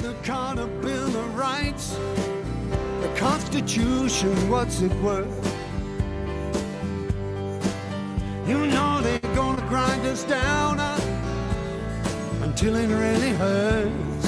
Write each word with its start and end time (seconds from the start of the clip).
Magna 0.00 0.14
Carta 0.22 0.66
Bill 0.80 1.16
of 1.16 1.36
Rights, 1.36 1.98
the 3.00 3.12
Constitution, 3.16 4.30
what's 4.48 4.80
it 4.80 4.92
worth? 5.02 5.56
You 8.46 8.66
know 8.68 9.00
they're 9.00 9.18
gonna 9.34 9.66
grind 9.68 10.06
us 10.06 10.22
down 10.22 10.78
uh, 10.78 11.00
until 12.42 12.76
it 12.76 12.86
really 12.86 13.30
hurts. 13.30 14.26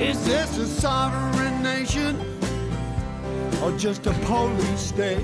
Is 0.00 0.24
this 0.24 0.56
a 0.56 0.66
sovereign 0.66 1.62
nation 1.62 2.18
or 3.62 3.76
just 3.76 4.06
a 4.06 4.12
police 4.24 4.80
state? 4.80 5.18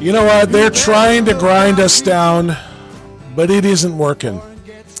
You 0.00 0.10
know 0.12 0.24
what? 0.24 0.50
They're 0.50 0.70
trying 0.70 1.24
to 1.26 1.34
grind 1.34 1.78
us 1.78 2.00
down, 2.00 2.56
but 3.34 3.50
it 3.50 3.64
isn't 3.64 3.96
working. 3.96 4.40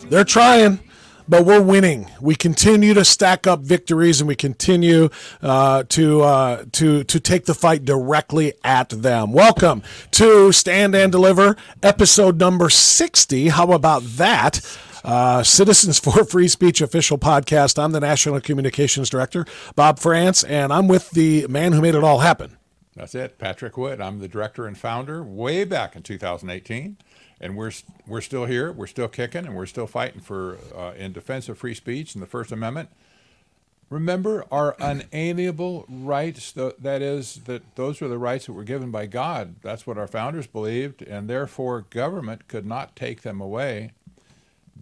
They're 0.08 0.24
trying, 0.24 0.80
but 1.28 1.44
we're 1.44 1.62
winning. 1.62 2.06
We 2.20 2.34
continue 2.34 2.94
to 2.94 3.04
stack 3.04 3.46
up 3.46 3.60
victories, 3.60 4.20
and 4.20 4.28
we 4.28 4.36
continue 4.36 5.08
uh, 5.42 5.84
to 5.90 6.22
uh, 6.22 6.64
to 6.72 7.04
to 7.04 7.20
take 7.20 7.44
the 7.46 7.54
fight 7.54 7.84
directly 7.84 8.54
at 8.64 8.88
them. 8.90 9.32
Welcome 9.32 9.82
to 10.12 10.52
Stand 10.52 10.94
and 10.94 11.12
Deliver, 11.12 11.56
episode 11.82 12.38
number 12.38 12.70
sixty. 12.70 13.48
How 13.48 13.72
about 13.72 14.02
that? 14.02 14.60
Uh, 15.02 15.42
Citizens 15.42 15.98
for 15.98 16.24
Free 16.26 16.48
Speech 16.48 16.80
official 16.80 17.18
podcast. 17.18 17.82
I'm 17.82 17.92
the 17.92 18.00
National 18.00 18.40
Communications 18.40 19.08
Director, 19.08 19.46
Bob 19.74 19.98
France, 19.98 20.44
and 20.44 20.72
I'm 20.72 20.88
with 20.88 21.10
the 21.12 21.46
man 21.46 21.72
who 21.72 21.80
made 21.80 21.94
it 21.94 22.04
all 22.04 22.18
happen. 22.18 22.58
That's 22.96 23.14
it, 23.14 23.38
Patrick 23.38 23.78
Wood. 23.78 24.00
I'm 24.00 24.18
the 24.18 24.28
director 24.28 24.66
and 24.66 24.76
founder 24.76 25.22
way 25.22 25.64
back 25.64 25.96
in 25.96 26.02
2018, 26.02 26.98
and 27.40 27.56
we're 27.56 27.72
we're 28.06 28.20
still 28.20 28.46
here. 28.46 28.72
We're 28.72 28.86
still 28.86 29.08
kicking, 29.08 29.46
and 29.46 29.56
we're 29.56 29.66
still 29.66 29.86
fighting 29.86 30.20
for 30.20 30.58
uh, 30.76 30.92
in 30.96 31.12
defense 31.12 31.48
of 31.48 31.58
free 31.58 31.74
speech 31.74 32.14
and 32.14 32.22
the 32.22 32.26
First 32.26 32.52
Amendment. 32.52 32.90
Remember 33.88 34.44
our 34.52 34.76
unalienable 34.78 35.84
rights. 35.88 36.52
That 36.52 37.02
is, 37.02 37.40
that 37.46 37.74
those 37.74 38.00
were 38.00 38.06
the 38.06 38.18
rights 38.18 38.46
that 38.46 38.52
were 38.52 38.62
given 38.62 38.92
by 38.92 39.06
God. 39.06 39.56
That's 39.62 39.84
what 39.84 39.98
our 39.98 40.06
founders 40.06 40.46
believed, 40.46 41.02
and 41.02 41.28
therefore 41.28 41.86
government 41.90 42.46
could 42.46 42.66
not 42.66 42.94
take 42.94 43.22
them 43.22 43.40
away 43.40 43.90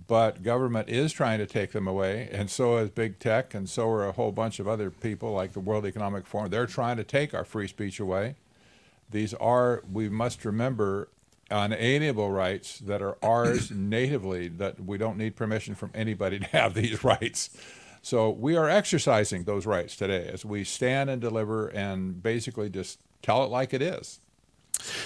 but 0.07 0.43
government 0.43 0.89
is 0.89 1.13
trying 1.13 1.39
to 1.39 1.47
take 1.47 1.73
them 1.73 1.87
away, 1.87 2.29
and 2.33 2.51
so 2.51 2.79
is 2.79 2.91
big 2.91 3.19
tech, 3.19 3.55
and 3.55 3.69
so 3.69 3.89
are 3.91 4.07
a 4.07 4.13
whole 4.13 4.33
bunch 4.33 4.59
of 4.59 4.69
other 4.69 4.91
people 4.91 5.33
like 5.33 5.53
the 5.53 5.61
World 5.61 5.85
Economic 5.85 6.27
Forum. 6.27 6.51
They're 6.51 6.67
trying 6.67 6.97
to 6.97 7.05
take 7.05 7.35
our 7.35 7.45
free 7.45 7.69
speech 7.69 8.01
away. 8.01 8.37
These 9.11 9.35
are, 9.35 9.83
we 9.91 10.09
must 10.09 10.45
remember, 10.45 11.09
unalienable 11.51 12.31
rights 12.31 12.79
that 12.81 13.03
are 13.03 13.17
ours 13.23 13.71
natively, 13.73 14.49
that 14.49 14.81
we 14.81 14.99
don't 14.99 15.17
need 15.17 15.37
permission 15.37 15.75
from 15.75 15.91
anybody 15.95 16.39
to 16.39 16.47
have 16.47 16.75
these 16.75 17.05
rights. 17.05 17.51
So 18.03 18.31
we 18.31 18.57
are 18.57 18.69
exercising 18.69 19.45
those 19.45 19.67
rights 19.67 19.97
today 19.97 20.31
as 20.33 20.45
we 20.45 20.65
stand 20.65 21.11
and 21.11 21.21
deliver 21.21 21.69
and 21.69 22.23
basically 22.23 22.71
just 22.71 22.99
tell 23.23 23.45
it 23.45 23.49
like 23.49 23.75
it 23.75 23.83
is. 23.83 24.21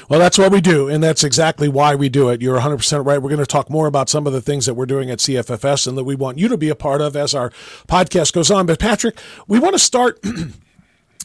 Well, 0.08 0.20
that's 0.20 0.36
what 0.36 0.52
we 0.52 0.60
do, 0.60 0.88
and 0.88 1.02
that's 1.02 1.24
exactly 1.24 1.68
why 1.68 1.94
we 1.94 2.08
do 2.08 2.28
it. 2.28 2.42
You're 2.42 2.60
100% 2.60 3.06
right. 3.06 3.20
We're 3.20 3.30
going 3.30 3.38
to 3.38 3.46
talk 3.46 3.70
more 3.70 3.86
about 3.86 4.08
some 4.08 4.26
of 4.26 4.32
the 4.32 4.42
things 4.42 4.66
that 4.66 4.74
we're 4.74 4.86
doing 4.86 5.10
at 5.10 5.18
CFFS 5.18 5.86
and 5.86 5.96
that 5.96 6.04
we 6.04 6.14
want 6.14 6.38
you 6.38 6.48
to 6.48 6.58
be 6.58 6.68
a 6.68 6.74
part 6.74 7.00
of 7.00 7.16
as 7.16 7.34
our 7.34 7.50
podcast 7.88 8.34
goes 8.34 8.50
on. 8.50 8.66
But, 8.66 8.78
Patrick, 8.78 9.18
we 9.48 9.58
want 9.58 9.74
to 9.74 9.78
start 9.78 10.22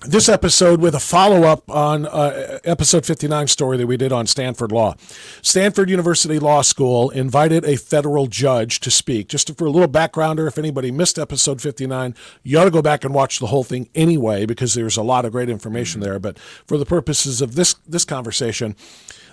this 0.05 0.29
episode 0.29 0.79
with 0.79 0.93
a 0.93 0.99
follow 0.99 1.43
up 1.43 1.69
on 1.71 2.05
uh, 2.05 2.59
episode 2.63 3.05
59 3.05 3.47
story 3.47 3.77
that 3.77 3.87
we 3.87 3.97
did 3.97 4.11
on 4.11 4.27
Stanford 4.27 4.71
Law. 4.71 4.95
Stanford 5.41 5.89
University 5.89 6.39
Law 6.39 6.61
School 6.61 7.09
invited 7.09 7.65
a 7.65 7.77
federal 7.77 8.27
judge 8.27 8.79
to 8.81 8.91
speak. 8.91 9.27
Just 9.27 9.55
for 9.57 9.65
a 9.65 9.71
little 9.71 9.87
backgrounder, 9.87 10.47
if 10.47 10.57
anybody 10.57 10.91
missed 10.91 11.17
episode 11.17 11.61
59, 11.61 12.13
you 12.43 12.59
ought 12.59 12.65
to 12.65 12.71
go 12.71 12.81
back 12.81 13.03
and 13.03 13.13
watch 13.13 13.39
the 13.39 13.47
whole 13.47 13.63
thing 13.63 13.89
anyway 13.95 14.45
because 14.45 14.75
there's 14.75 14.97
a 14.97 15.03
lot 15.03 15.25
of 15.25 15.31
great 15.31 15.49
information 15.49 15.99
there. 16.01 16.19
But 16.19 16.37
for 16.39 16.77
the 16.77 16.85
purposes 16.85 17.41
of 17.41 17.55
this 17.55 17.75
this 17.87 18.05
conversation, 18.05 18.75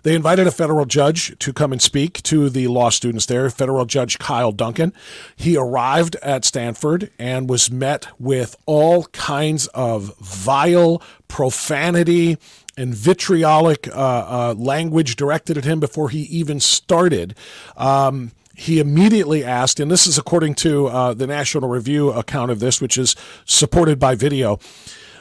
they 0.04 0.14
invited 0.14 0.46
a 0.46 0.52
federal 0.52 0.84
judge 0.84 1.36
to 1.40 1.52
come 1.52 1.72
and 1.72 1.82
speak 1.82 2.22
to 2.22 2.48
the 2.48 2.68
law 2.68 2.90
students 2.90 3.26
there, 3.26 3.50
federal 3.50 3.86
judge 3.86 4.18
Kyle 4.18 4.52
Duncan. 4.52 4.92
He 5.34 5.56
arrived 5.56 6.16
at 6.22 6.44
Stanford 6.44 7.10
and 7.18 7.48
was 7.48 7.70
met 7.70 8.06
with 8.18 8.54
all 8.66 9.04
kinds 9.06 9.66
of 9.68 10.16
vile 10.18 11.02
profanity 11.26 12.38
and 12.76 12.94
vitriolic 12.94 13.88
uh, 13.88 13.92
uh, 13.92 14.54
language 14.56 15.16
directed 15.16 15.56
at 15.56 15.64
him 15.64 15.80
before 15.80 16.10
he 16.10 16.20
even 16.22 16.60
started. 16.60 17.34
Um, 17.76 18.32
he 18.54 18.78
immediately 18.78 19.42
asked, 19.42 19.80
and 19.80 19.90
this 19.90 20.06
is 20.06 20.18
according 20.18 20.54
to 20.56 20.86
uh, 20.86 21.14
the 21.14 21.26
National 21.26 21.68
Review 21.68 22.10
account 22.10 22.50
of 22.50 22.60
this, 22.60 22.80
which 22.80 22.98
is 22.98 23.16
supported 23.46 23.98
by 23.98 24.14
video. 24.14 24.60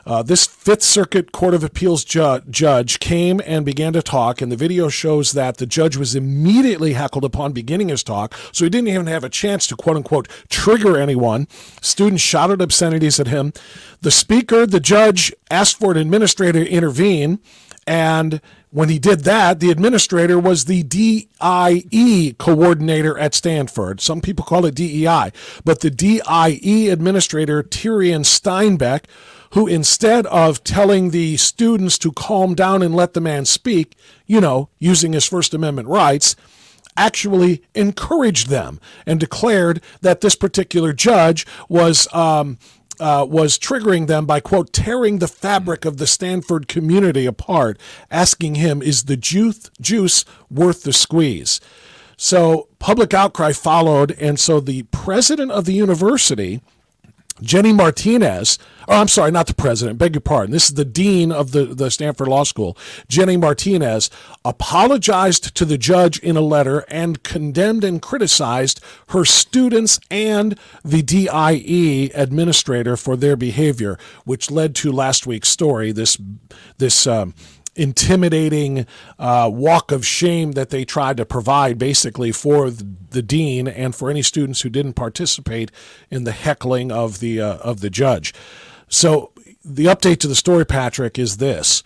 Uh, 0.06 0.22
this 0.22 0.46
Fifth 0.46 0.84
Circuit 0.84 1.31
Court 1.31 1.53
of 1.53 1.64
Appeals 1.64 2.03
ju- 2.03 2.41
judge 2.50 3.00
came 3.00 3.41
and 3.46 3.66
began 3.66 3.94
to 3.94 4.02
talk, 4.02 4.41
and 4.41 4.52
the 4.52 4.58
video 4.58 4.90
shows 4.90 5.31
that 5.31 5.58
the 5.58 5.66
judge 5.66 5.96
was 5.96 6.14
immediately 6.16 6.94
heckled 6.94 7.24
upon 7.24 7.53
beginning 7.53 7.90
his 7.90 8.03
talk, 8.03 8.36
so 8.52 8.66
he 8.66 8.69
didn't 8.69 8.90
even 8.90 9.08
have 9.08 9.24
a 9.24 9.30
chance 9.30 9.66
to 9.68 9.75
quote 9.75 9.96
unquote 9.96 10.28
trigger 10.50 10.97
anyone. 10.97 11.47
Students 11.81 12.22
shouted 12.22 12.62
obscenities 12.62 13.19
at 13.19 13.28
him. 13.28 13.53
The 14.02 14.12
speaker, 14.12 14.66
the 14.66 14.81
judge, 14.81 15.34
asked 15.50 15.80
for 15.80 15.91
an 15.91 15.97
administrator 15.97 16.66
to 16.66 16.70
intervene, 16.70 17.40
and 17.88 18.41
when 18.72 18.90
he 18.90 18.97
did 18.97 19.22
that, 19.22 19.59
the 19.59 19.70
administrator 19.70 20.40
was 20.40 20.66
the 20.66 20.84
DIE 20.84 22.35
coordinator 22.40 23.18
at 23.20 23.35
Stanford. 23.35 24.02
Some 24.02 24.20
people 24.20 24.44
call 24.44 24.66
it 24.66 24.75
DEI, 24.75 25.31
but 25.64 25.81
the 25.81 25.91
DIE 25.91 26.90
administrator, 26.90 27.62
Tirien 27.62 28.25
Steinbach, 28.25 29.03
who 29.53 29.68
instead 29.68 30.25
of 30.28 30.64
telling 30.64 31.12
the 31.12 31.38
students 31.38 32.00
to 32.00 32.12
calm 32.12 32.56
down 32.56 32.81
and 32.81 32.96
let 32.96 33.14
the 33.14 33.22
man 33.22 33.46
speak, 33.46 33.96
you 34.25 34.41
know, 34.41 34.68
using 34.80 35.14
his 35.14 35.28
First 35.28 35.53
Amendment 35.53 35.88
rights, 35.88 36.36
actually 36.97 37.64
encouraged 37.75 38.50
them 38.50 38.80
and 39.06 39.19
declared 39.19 39.81
that 40.02 40.22
this 40.22 40.36
particular 40.36 40.94
judge 40.94 41.46
was. 41.69 42.08
Um, 42.14 42.58
uh, 43.00 43.25
was 43.28 43.58
triggering 43.58 44.06
them 44.06 44.28
by 44.28 44.40
quote 44.40 44.72
tearing 44.72 45.18
the 45.18 45.28
fabric 45.28 45.84
of 45.84 45.97
the 45.97 46.06
Stanford 46.06 46.68
community 46.68 47.25
apart, 47.25 47.80
asking 48.12 48.53
him, 48.53 48.84
"Is 48.84 49.06
the 49.06 49.18
juice 49.18 49.72
juice 49.81 50.24
worth 50.52 50.84
the 50.84 50.94
squeeze?" 50.94 51.59
So 52.18 52.68
public 52.78 53.12
outcry 53.12 53.52
followed, 53.52 54.12
and 54.20 54.40
so 54.40 54.59
the 54.59 54.84
president 54.84 55.52
of 55.52 55.66
the 55.66 55.74
university 55.74 56.62
Jenny 57.42 57.74
Martinez, 57.74 58.60
oh, 58.88 59.02
I'm 59.02 59.08
sorry, 59.08 59.32
not 59.32 59.48
the 59.48 59.56
president, 59.56 59.98
beg 59.98 60.14
your 60.14 60.22
pardon. 60.22 60.52
This 60.52 60.66
is 60.70 60.76
the 60.76 60.86
dean 60.86 61.32
of 61.32 61.52
the, 61.52 61.66
the 61.66 61.90
Stanford 61.90 62.28
Law 62.28 62.44
School. 62.44 62.78
Jenny 63.08 63.38
Martinez 63.38 64.10
apologized 64.46 65.56
to 65.56 65.66
the 65.66 65.78
judge 65.78 66.20
in 66.20 66.38
a 66.38 66.42
letter 66.42 66.86
and 66.90 67.24
condemned 67.24 67.84
and 67.84 68.02
criticized 68.02 68.80
her 69.10 69.26
students 69.26 70.00
and 70.12 70.58
the 70.86 71.02
DIE 71.02 72.12
administrator 72.14 72.96
for 72.96 73.16
their 73.16 73.36
behavior, 73.36 73.98
which 74.26 74.52
led 74.52 74.76
to 74.76 74.92
last 74.92 75.26
week's 75.26 75.50
story. 75.50 75.92
This, 75.92 76.18
this, 76.78 77.08
um, 77.08 77.34
intimidating 77.75 78.85
uh, 79.17 79.50
walk 79.51 79.91
of 79.91 80.06
shame 80.06 80.53
that 80.53 80.69
they 80.69 80.85
tried 80.85 81.17
to 81.17 81.25
provide 81.25 81.78
basically 81.78 82.31
for 82.31 82.69
the 82.69 83.22
dean 83.22 83.67
and 83.67 83.95
for 83.95 84.09
any 84.09 84.22
students 84.22 84.61
who 84.61 84.69
didn't 84.69 84.94
participate 84.94 85.72
in 86.09 86.23
the 86.23 86.31
heckling 86.31 86.91
of 86.91 87.19
the 87.19 87.41
uh, 87.41 87.57
of 87.57 87.79
the 87.79 87.89
judge. 87.89 88.34
So 88.88 89.31
the 89.66 89.85
update 89.85 90.19
to 90.19 90.28
the 90.28 90.35
story, 90.35 90.66
Patrick, 90.66 91.17
is 91.17 91.38
this 91.38 91.84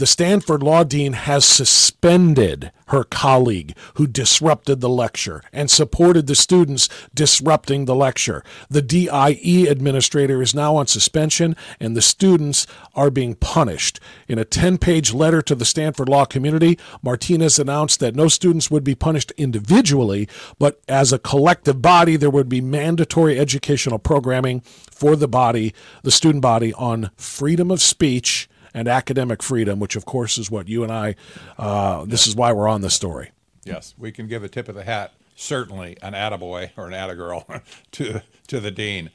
the 0.00 0.06
Stanford 0.06 0.62
law 0.62 0.82
dean 0.82 1.12
has 1.12 1.44
suspended 1.44 2.72
her 2.86 3.04
colleague 3.04 3.76
who 3.96 4.06
disrupted 4.06 4.80
the 4.80 4.88
lecture 4.88 5.42
and 5.52 5.70
supported 5.70 6.26
the 6.26 6.34
students 6.34 6.88
disrupting 7.12 7.84
the 7.84 7.94
lecture. 7.94 8.42
The 8.70 8.80
DIE 8.80 9.66
administrator 9.68 10.40
is 10.40 10.54
now 10.54 10.76
on 10.76 10.86
suspension, 10.86 11.54
and 11.78 11.94
the 11.94 12.00
students 12.00 12.66
are 12.94 13.10
being 13.10 13.34
punished. 13.34 14.00
In 14.26 14.38
a 14.38 14.44
10 14.46 14.78
page 14.78 15.12
letter 15.12 15.42
to 15.42 15.54
the 15.54 15.66
Stanford 15.66 16.08
law 16.08 16.24
community, 16.24 16.78
Martinez 17.02 17.58
announced 17.58 18.00
that 18.00 18.16
no 18.16 18.28
students 18.28 18.70
would 18.70 18.82
be 18.82 18.94
punished 18.94 19.32
individually, 19.36 20.26
but 20.58 20.80
as 20.88 21.12
a 21.12 21.18
collective 21.18 21.82
body, 21.82 22.16
there 22.16 22.30
would 22.30 22.48
be 22.48 22.62
mandatory 22.62 23.38
educational 23.38 23.98
programming 23.98 24.60
for 24.90 25.14
the 25.14 25.28
body, 25.28 25.74
the 26.04 26.10
student 26.10 26.40
body, 26.40 26.72
on 26.72 27.10
freedom 27.18 27.70
of 27.70 27.82
speech 27.82 28.48
and 28.74 28.88
academic 28.88 29.42
freedom, 29.42 29.78
which 29.80 29.96
of 29.96 30.04
course 30.04 30.38
is 30.38 30.50
what 30.50 30.68
you 30.68 30.82
and 30.82 30.92
I. 30.92 31.16
Uh, 31.58 32.04
this 32.04 32.26
is 32.26 32.34
why 32.36 32.52
we're 32.52 32.68
on 32.68 32.80
this 32.82 32.94
story. 32.94 33.30
Yes, 33.64 33.94
we 33.98 34.12
can 34.12 34.26
give 34.26 34.42
a 34.44 34.48
tip 34.48 34.68
of 34.68 34.74
the 34.74 34.84
hat, 34.84 35.12
certainly 35.36 35.96
an 36.02 36.14
attaboy 36.14 36.70
or 36.76 36.86
an 36.88 36.92
attagirl 36.92 37.62
to 37.92 38.22
to 38.48 38.60
the 38.60 38.70
dean. 38.70 39.10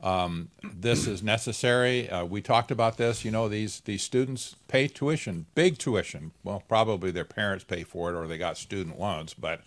Um, 0.00 0.50
this 0.62 1.08
is 1.08 1.22
necessary. 1.24 2.08
Uh, 2.08 2.24
we 2.24 2.40
talked 2.40 2.70
about 2.70 2.98
this. 2.98 3.24
You 3.24 3.32
know, 3.32 3.48
these 3.48 3.80
these 3.80 4.02
students 4.02 4.54
pay 4.68 4.86
tuition, 4.88 5.46
big 5.56 5.78
tuition. 5.78 6.30
Well, 6.44 6.62
probably 6.68 7.10
their 7.10 7.24
parents 7.24 7.64
pay 7.64 7.82
for 7.82 8.10
it, 8.10 8.14
or 8.16 8.28
they 8.28 8.38
got 8.38 8.56
student 8.56 8.98
loans, 9.00 9.34
but 9.34 9.62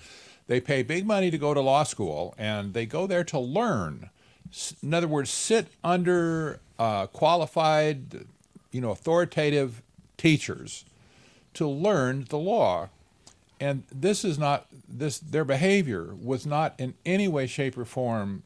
They 0.48 0.60
pay 0.60 0.84
big 0.84 1.06
money 1.06 1.32
to 1.32 1.38
go 1.38 1.54
to 1.54 1.62
law 1.62 1.84
school, 1.84 2.34
and 2.38 2.74
they 2.74 2.86
go 2.86 3.08
there 3.08 3.24
to 3.26 3.40
learn. 3.40 4.10
In 4.84 4.94
other 4.94 5.08
words, 5.08 5.30
sit 5.30 5.68
under 5.84 6.60
uh, 6.78 7.08
qualified, 7.08 8.26
you 8.72 8.82
know, 8.82 8.92
authoritative 8.92 9.82
teachers 10.18 10.86
to 11.54 11.68
learn 11.68 12.26
the 12.30 12.38
law. 12.38 12.90
And 13.60 13.84
this 13.92 14.26
is 14.26 14.40
not 14.40 14.68
this 14.88 15.20
their 15.20 15.46
behavior 15.46 16.16
was 16.22 16.46
not 16.46 16.74
in 16.80 16.96
any 17.06 17.28
way, 17.28 17.48
shape, 17.48 17.78
or 17.78 17.86
form 17.86 18.44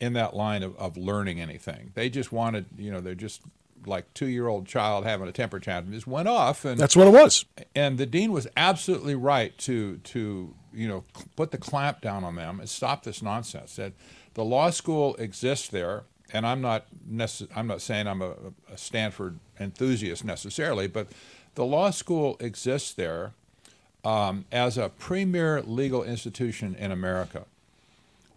in 0.00 0.12
that 0.12 0.34
line 0.34 0.62
of, 0.62 0.76
of 0.76 0.96
learning 0.96 1.40
anything. 1.40 1.92
They 1.94 2.08
just 2.10 2.32
wanted, 2.32 2.66
you 2.76 2.90
know, 2.90 3.00
they're 3.00 3.14
just 3.14 3.40
like 3.86 4.12
two 4.14 4.26
year 4.26 4.48
old 4.48 4.66
child 4.66 5.04
having 5.04 5.28
a 5.28 5.32
temper 5.32 5.60
tantrum 5.60 5.92
just 5.92 6.06
went 6.06 6.28
off 6.28 6.64
and 6.64 6.78
that's 6.78 6.96
what 6.96 7.06
it 7.06 7.12
was 7.12 7.44
and 7.74 7.96
the 7.96 8.06
dean 8.06 8.32
was 8.32 8.46
absolutely 8.56 9.14
right 9.14 9.56
to 9.56 9.98
to 9.98 10.52
you 10.72 10.88
know 10.88 11.04
put 11.36 11.52
the 11.52 11.58
clamp 11.58 12.00
down 12.00 12.24
on 12.24 12.34
them 12.34 12.58
and 12.58 12.68
stop 12.68 13.04
this 13.04 13.22
nonsense 13.22 13.76
that 13.76 13.92
the 14.34 14.44
law 14.44 14.68
school 14.70 15.14
exists 15.16 15.68
there 15.68 16.02
and 16.32 16.46
i'm 16.46 16.60
not 16.60 16.86
necess- 17.10 17.48
i'm 17.56 17.66
not 17.66 17.80
saying 17.80 18.06
i'm 18.06 18.22
a, 18.22 18.34
a 18.72 18.76
stanford 18.76 19.38
enthusiast 19.60 20.24
necessarily 20.24 20.86
but 20.86 21.08
the 21.54 21.64
law 21.64 21.90
school 21.90 22.36
exists 22.40 22.92
there 22.92 23.32
um, 24.04 24.44
as 24.52 24.78
a 24.78 24.88
premier 24.88 25.62
legal 25.62 26.02
institution 26.02 26.74
in 26.76 26.92
america 26.92 27.44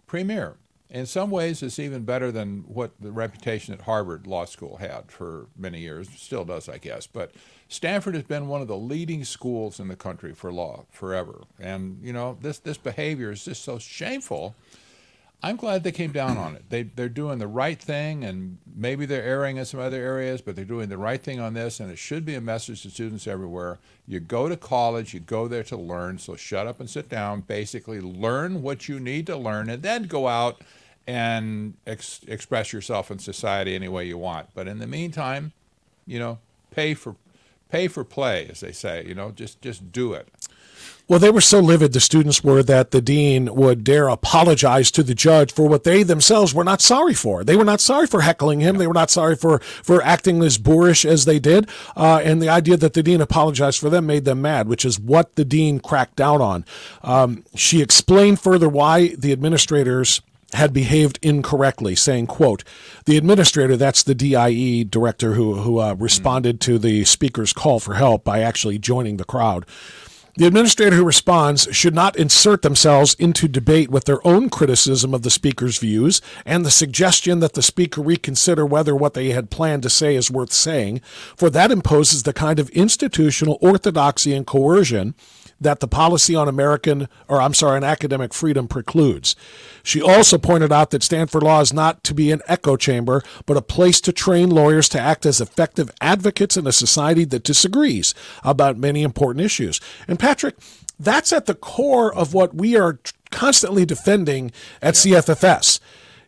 premier 0.06 0.56
in 0.92 1.06
some 1.06 1.30
ways, 1.30 1.62
it's 1.62 1.78
even 1.78 2.04
better 2.04 2.30
than 2.30 2.64
what 2.68 2.90
the 3.00 3.10
reputation 3.10 3.72
at 3.72 3.80
Harvard 3.80 4.26
Law 4.26 4.44
School 4.44 4.76
had 4.76 5.10
for 5.10 5.46
many 5.56 5.80
years. 5.80 6.06
Still 6.14 6.44
does, 6.44 6.68
I 6.68 6.76
guess. 6.76 7.06
But 7.06 7.32
Stanford 7.70 8.14
has 8.14 8.24
been 8.24 8.46
one 8.46 8.60
of 8.60 8.68
the 8.68 8.76
leading 8.76 9.24
schools 9.24 9.80
in 9.80 9.88
the 9.88 9.96
country 9.96 10.34
for 10.34 10.52
law 10.52 10.84
forever. 10.90 11.44
And, 11.58 11.98
you 12.02 12.12
know, 12.12 12.36
this, 12.42 12.58
this 12.58 12.76
behavior 12.76 13.30
is 13.30 13.42
just 13.42 13.64
so 13.64 13.78
shameful. 13.78 14.54
I'm 15.44 15.56
glad 15.56 15.82
they 15.82 15.90
came 15.90 16.12
down 16.12 16.36
on 16.36 16.54
it. 16.54 16.64
They, 16.68 16.84
they're 16.84 17.08
doing 17.08 17.38
the 17.38 17.48
right 17.48 17.80
thing, 17.80 18.22
and 18.22 18.58
maybe 18.76 19.06
they're 19.06 19.24
erring 19.24 19.56
in 19.56 19.64
some 19.64 19.80
other 19.80 20.00
areas, 20.00 20.40
but 20.40 20.54
they're 20.54 20.64
doing 20.64 20.88
the 20.88 20.98
right 20.98 21.20
thing 21.20 21.40
on 21.40 21.54
this, 21.54 21.80
and 21.80 21.90
it 21.90 21.98
should 21.98 22.24
be 22.24 22.36
a 22.36 22.40
message 22.40 22.82
to 22.82 22.90
students 22.90 23.26
everywhere. 23.26 23.80
You 24.06 24.20
go 24.20 24.48
to 24.48 24.56
college, 24.56 25.12
you 25.12 25.20
go 25.20 25.48
there 25.48 25.64
to 25.64 25.76
learn, 25.76 26.18
so 26.18 26.36
shut 26.36 26.68
up 26.68 26.78
and 26.78 26.88
sit 26.88 27.08
down. 27.08 27.40
Basically, 27.40 28.00
learn 28.00 28.62
what 28.62 28.88
you 28.88 29.00
need 29.00 29.26
to 29.26 29.36
learn, 29.36 29.68
and 29.68 29.82
then 29.82 30.04
go 30.04 30.28
out 30.28 30.62
and 31.08 31.74
ex- 31.88 32.20
express 32.28 32.72
yourself 32.72 33.10
in 33.10 33.18
society 33.18 33.74
any 33.74 33.88
way 33.88 34.06
you 34.06 34.18
want. 34.18 34.48
But 34.54 34.68
in 34.68 34.78
the 34.78 34.86
meantime, 34.86 35.52
you 36.06 36.20
know, 36.20 36.38
pay 36.70 36.94
for 36.94 37.16
pay 37.68 37.88
for 37.88 38.04
play, 38.04 38.46
as 38.48 38.60
they 38.60 38.72
say. 38.72 39.04
You 39.06 39.16
know, 39.16 39.32
just 39.32 39.60
just 39.60 39.90
do 39.90 40.12
it. 40.12 40.28
Well, 41.08 41.18
they 41.18 41.30
were 41.30 41.40
so 41.40 41.60
livid, 41.60 41.92
the 41.92 42.00
students 42.00 42.42
were, 42.42 42.62
that 42.62 42.90
the 42.90 43.02
dean 43.02 43.54
would 43.54 43.84
dare 43.84 44.08
apologize 44.08 44.90
to 44.92 45.02
the 45.02 45.14
judge 45.14 45.52
for 45.52 45.68
what 45.68 45.84
they 45.84 46.02
themselves 46.02 46.54
were 46.54 46.64
not 46.64 46.80
sorry 46.80 47.12
for. 47.12 47.44
They 47.44 47.56
were 47.56 47.64
not 47.64 47.80
sorry 47.80 48.06
for 48.06 48.22
heckling 48.22 48.60
him. 48.60 48.78
They 48.78 48.86
were 48.86 48.94
not 48.94 49.10
sorry 49.10 49.36
for, 49.36 49.58
for 49.58 50.02
acting 50.02 50.42
as 50.42 50.58
boorish 50.58 51.04
as 51.04 51.24
they 51.24 51.38
did. 51.38 51.68
Uh, 51.96 52.22
and 52.24 52.40
the 52.40 52.48
idea 52.48 52.76
that 52.78 52.94
the 52.94 53.02
dean 53.02 53.20
apologized 53.20 53.80
for 53.80 53.90
them 53.90 54.06
made 54.06 54.24
them 54.24 54.40
mad, 54.40 54.68
which 54.68 54.84
is 54.84 54.98
what 54.98 55.34
the 55.34 55.44
dean 55.44 55.80
cracked 55.80 56.16
down 56.16 56.40
on. 56.40 56.64
Um, 57.02 57.44
she 57.54 57.82
explained 57.82 58.40
further 58.40 58.68
why 58.68 59.08
the 59.08 59.32
administrators 59.32 60.22
had 60.54 60.72
behaved 60.72 61.18
incorrectly, 61.22 61.94
saying, 61.94 62.26
quote, 62.26 62.62
the 63.06 63.16
administrator, 63.16 63.76
that's 63.76 64.02
the 64.02 64.14
DIE 64.14 64.84
director 64.84 65.32
who, 65.32 65.54
who 65.56 65.80
uh, 65.80 65.94
responded 65.94 66.60
to 66.60 66.78
the 66.78 67.04
speaker's 67.04 67.52
call 67.52 67.80
for 67.80 67.94
help 67.94 68.24
by 68.24 68.40
actually 68.40 68.78
joining 68.78 69.16
the 69.16 69.24
crowd. 69.24 69.64
The 70.34 70.46
administrator 70.46 70.96
who 70.96 71.04
responds 71.04 71.68
should 71.72 71.94
not 71.94 72.16
insert 72.16 72.62
themselves 72.62 73.12
into 73.18 73.46
debate 73.48 73.90
with 73.90 74.06
their 74.06 74.26
own 74.26 74.48
criticism 74.48 75.12
of 75.12 75.20
the 75.20 75.30
speaker's 75.30 75.76
views 75.76 76.22
and 76.46 76.64
the 76.64 76.70
suggestion 76.70 77.40
that 77.40 77.52
the 77.52 77.60
speaker 77.60 78.00
reconsider 78.00 78.64
whether 78.64 78.96
what 78.96 79.12
they 79.12 79.32
had 79.32 79.50
planned 79.50 79.82
to 79.82 79.90
say 79.90 80.16
is 80.16 80.30
worth 80.30 80.50
saying, 80.50 81.02
for 81.36 81.50
that 81.50 81.70
imposes 81.70 82.22
the 82.22 82.32
kind 82.32 82.58
of 82.58 82.70
institutional 82.70 83.58
orthodoxy 83.60 84.32
and 84.32 84.46
coercion 84.46 85.14
that 85.62 85.80
the 85.80 85.88
policy 85.88 86.34
on 86.34 86.48
American, 86.48 87.08
or 87.28 87.40
I'm 87.40 87.54
sorry, 87.54 87.76
on 87.76 87.84
academic 87.84 88.34
freedom 88.34 88.68
precludes. 88.68 89.34
She 89.82 90.00
also 90.00 90.38
pointed 90.38 90.72
out 90.72 90.90
that 90.90 91.02
Stanford 91.02 91.42
Law 91.42 91.60
is 91.60 91.72
not 91.72 92.04
to 92.04 92.14
be 92.14 92.30
an 92.30 92.42
echo 92.46 92.76
chamber, 92.76 93.22
but 93.46 93.56
a 93.56 93.62
place 93.62 94.00
to 94.02 94.12
train 94.12 94.50
lawyers 94.50 94.88
to 94.90 95.00
act 95.00 95.26
as 95.26 95.40
effective 95.40 95.90
advocates 96.00 96.56
in 96.56 96.66
a 96.66 96.72
society 96.72 97.24
that 97.26 97.44
disagrees 97.44 98.14
about 98.44 98.76
many 98.76 99.02
important 99.02 99.44
issues. 99.44 99.80
And 100.06 100.18
Patrick, 100.18 100.56
that's 100.98 101.32
at 101.32 101.46
the 101.46 101.54
core 101.54 102.14
of 102.14 102.34
what 102.34 102.54
we 102.54 102.76
are 102.76 102.98
constantly 103.30 103.84
defending 103.84 104.52
at 104.80 105.04
yeah. 105.04 105.18
CFFS. 105.18 105.80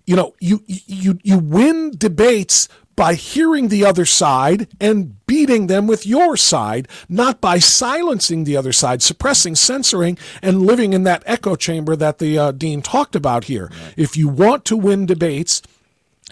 You 0.07 0.17
know, 0.17 0.35
you 0.39 0.63
you 0.67 1.19
you 1.23 1.39
win 1.39 1.93
debates 1.97 2.69
by 2.96 3.14
hearing 3.14 3.69
the 3.69 3.85
other 3.85 4.05
side 4.05 4.69
and 4.81 5.26
beating 5.26 5.67
them 5.67 5.87
with 5.87 6.06
your 6.06 6.37
side, 6.37 6.88
not 7.08 7.41
by 7.41 7.58
silencing 7.58 8.44
the 8.44 8.56
other 8.56 8.73
side, 8.73 9.02
suppressing, 9.02 9.55
censoring, 9.55 10.19
and 10.43 10.62
living 10.62 10.93
in 10.93 11.02
that 11.05 11.23
echo 11.26 11.56
chamber 11.56 11.96
that 11.96 12.19
the 12.19 12.38
uh, 12.38 12.52
dean 12.52 12.82
talked 12.82 13.17
about 13.17 13.44
here. 13.44 13.70
Right. 13.70 13.94
If 13.96 14.17
you 14.17 14.29
want 14.29 14.64
to 14.67 14.76
win 14.76 15.06
debates, 15.06 15.62